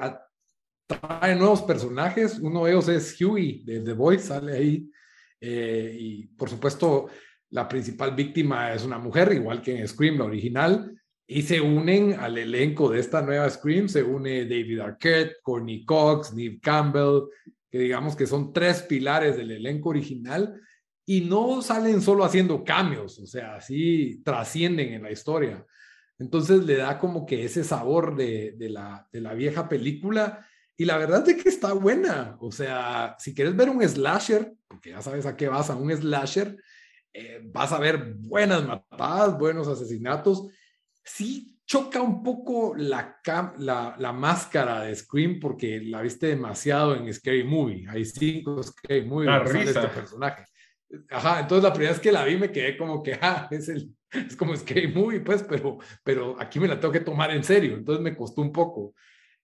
[0.87, 2.39] trae nuevos personajes.
[2.39, 4.89] Uno de ellos es Huey de The Voice, sale ahí.
[5.39, 7.07] Eh, y por supuesto,
[7.51, 10.91] la principal víctima es una mujer, igual que en Scream, la original.
[11.25, 16.33] Y se unen al elenco de esta nueva Scream, se une David Arquette, Courtney Cox,
[16.33, 17.23] Neve Campbell,
[17.71, 20.59] que digamos que son tres pilares del elenco original
[21.05, 25.65] y no salen solo haciendo cambios, o sea, así trascienden en la historia.
[26.19, 30.45] Entonces le da como que ese sabor de, de, la, de la vieja película
[30.77, 32.37] y la verdad es que está buena.
[32.39, 35.95] O sea, si quieres ver un slasher, porque ya sabes a qué vas, a un
[35.95, 36.57] slasher,
[37.13, 40.47] eh, vas a ver buenas matadas, buenos asesinatos.
[41.03, 43.19] Sí choca un poco la,
[43.57, 47.85] la, la, máscara de Scream porque la viste demasiado en Scary Movie.
[47.89, 50.45] Hay cinco Scary Movie de este personaje.
[51.09, 53.89] Ajá, entonces la primera vez que la vi me quedé como que, ah, es, el,
[54.11, 57.75] es como Scary Movie, pues, pero, pero aquí me la tengo que tomar en serio.
[57.75, 58.93] Entonces me costó un poco.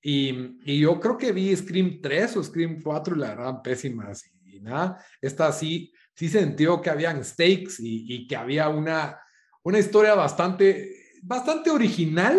[0.02, 4.26] Y, y yo creo que vi Scream 3 o Scream 4 y la verdad pésimas
[4.26, 5.04] y, y nada.
[5.22, 9.18] Esta sí sí sintió que habían stakes y, que había una,
[9.64, 12.38] una historia bastante, bastante original,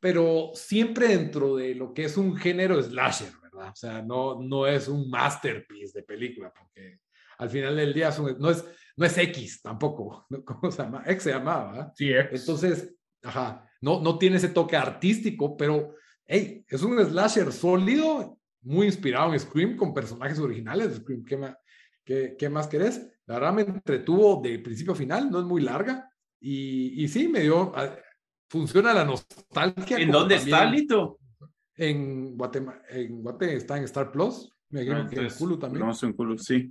[0.00, 3.70] pero siempre dentro de lo que es un género slasher, ¿verdad?
[3.72, 7.00] O sea, no, no es un masterpiece de película, porque
[7.38, 8.64] al final del día no, es,
[8.96, 10.26] no es X tampoco.
[10.44, 11.02] ¿Cómo se llama?
[11.06, 11.92] X se llamaba.
[11.94, 15.94] Sí, Entonces, ajá, no, no tiene ese toque artístico, pero
[16.26, 21.24] hey, es un slasher sólido, muy inspirado en Scream, con personajes originales de Scream.
[21.24, 21.56] ¿Qué más?
[22.04, 23.10] ¿Qué, ¿Qué, más querés?
[23.26, 26.10] La verdad me entretuvo de principio a final, no es muy larga.
[26.46, 27.72] Y, y sí, me dio.
[27.74, 27.96] Ah,
[28.50, 29.96] funciona la nostalgia.
[29.96, 31.18] ¿En dónde está, Lito?
[31.74, 34.50] En Guatemala, en Guate está en Star Plus.
[34.68, 35.86] Me imagino ah, que en Hulu también.
[35.86, 36.70] No, en Hulu, sí.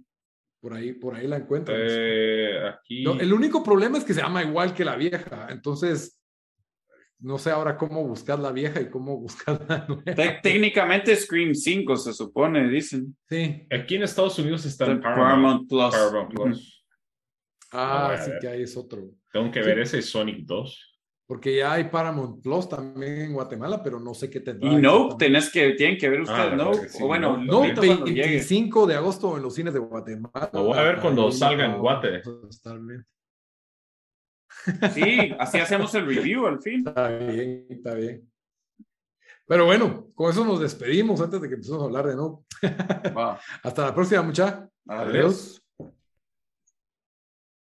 [0.62, 1.74] Por ahí, por ahí la encuentro.
[1.76, 3.04] Eh, aquí...
[3.04, 5.48] el único problema es que se llama igual que la vieja.
[5.50, 6.22] Entonces,
[7.18, 10.42] no sé ahora cómo buscar la vieja y cómo buscar la nueva.
[10.44, 13.18] Técnicamente Scream 5 se supone, dicen.
[13.28, 13.66] Sí.
[13.72, 15.96] Aquí en Estados Unidos está en Paramount, Plus.
[16.30, 16.83] Plus.
[17.74, 19.10] Ah, sí que ahí es otro.
[19.32, 20.94] Tengo que ver ese Sonic 2.
[21.26, 24.72] Porque ya hay Paramount Plus también en Guatemala, pero no sé qué tendrá.
[24.72, 26.72] Y no, tenés que, tienen que ver ustedes, ah, no.
[26.72, 30.50] O bueno, no, 25 de agosto en los cines de Guatemala.
[30.54, 32.22] Lo voy a ver cuando salga en Guate.
[34.94, 36.88] Sí, así hacemos el review al fin.
[36.88, 38.30] Está bien, está bien.
[39.48, 42.46] Pero bueno, con eso nos despedimos antes de que empecemos a hablar de nuevo.
[43.64, 44.70] Hasta la próxima, mucha.
[44.88, 45.63] Adiós.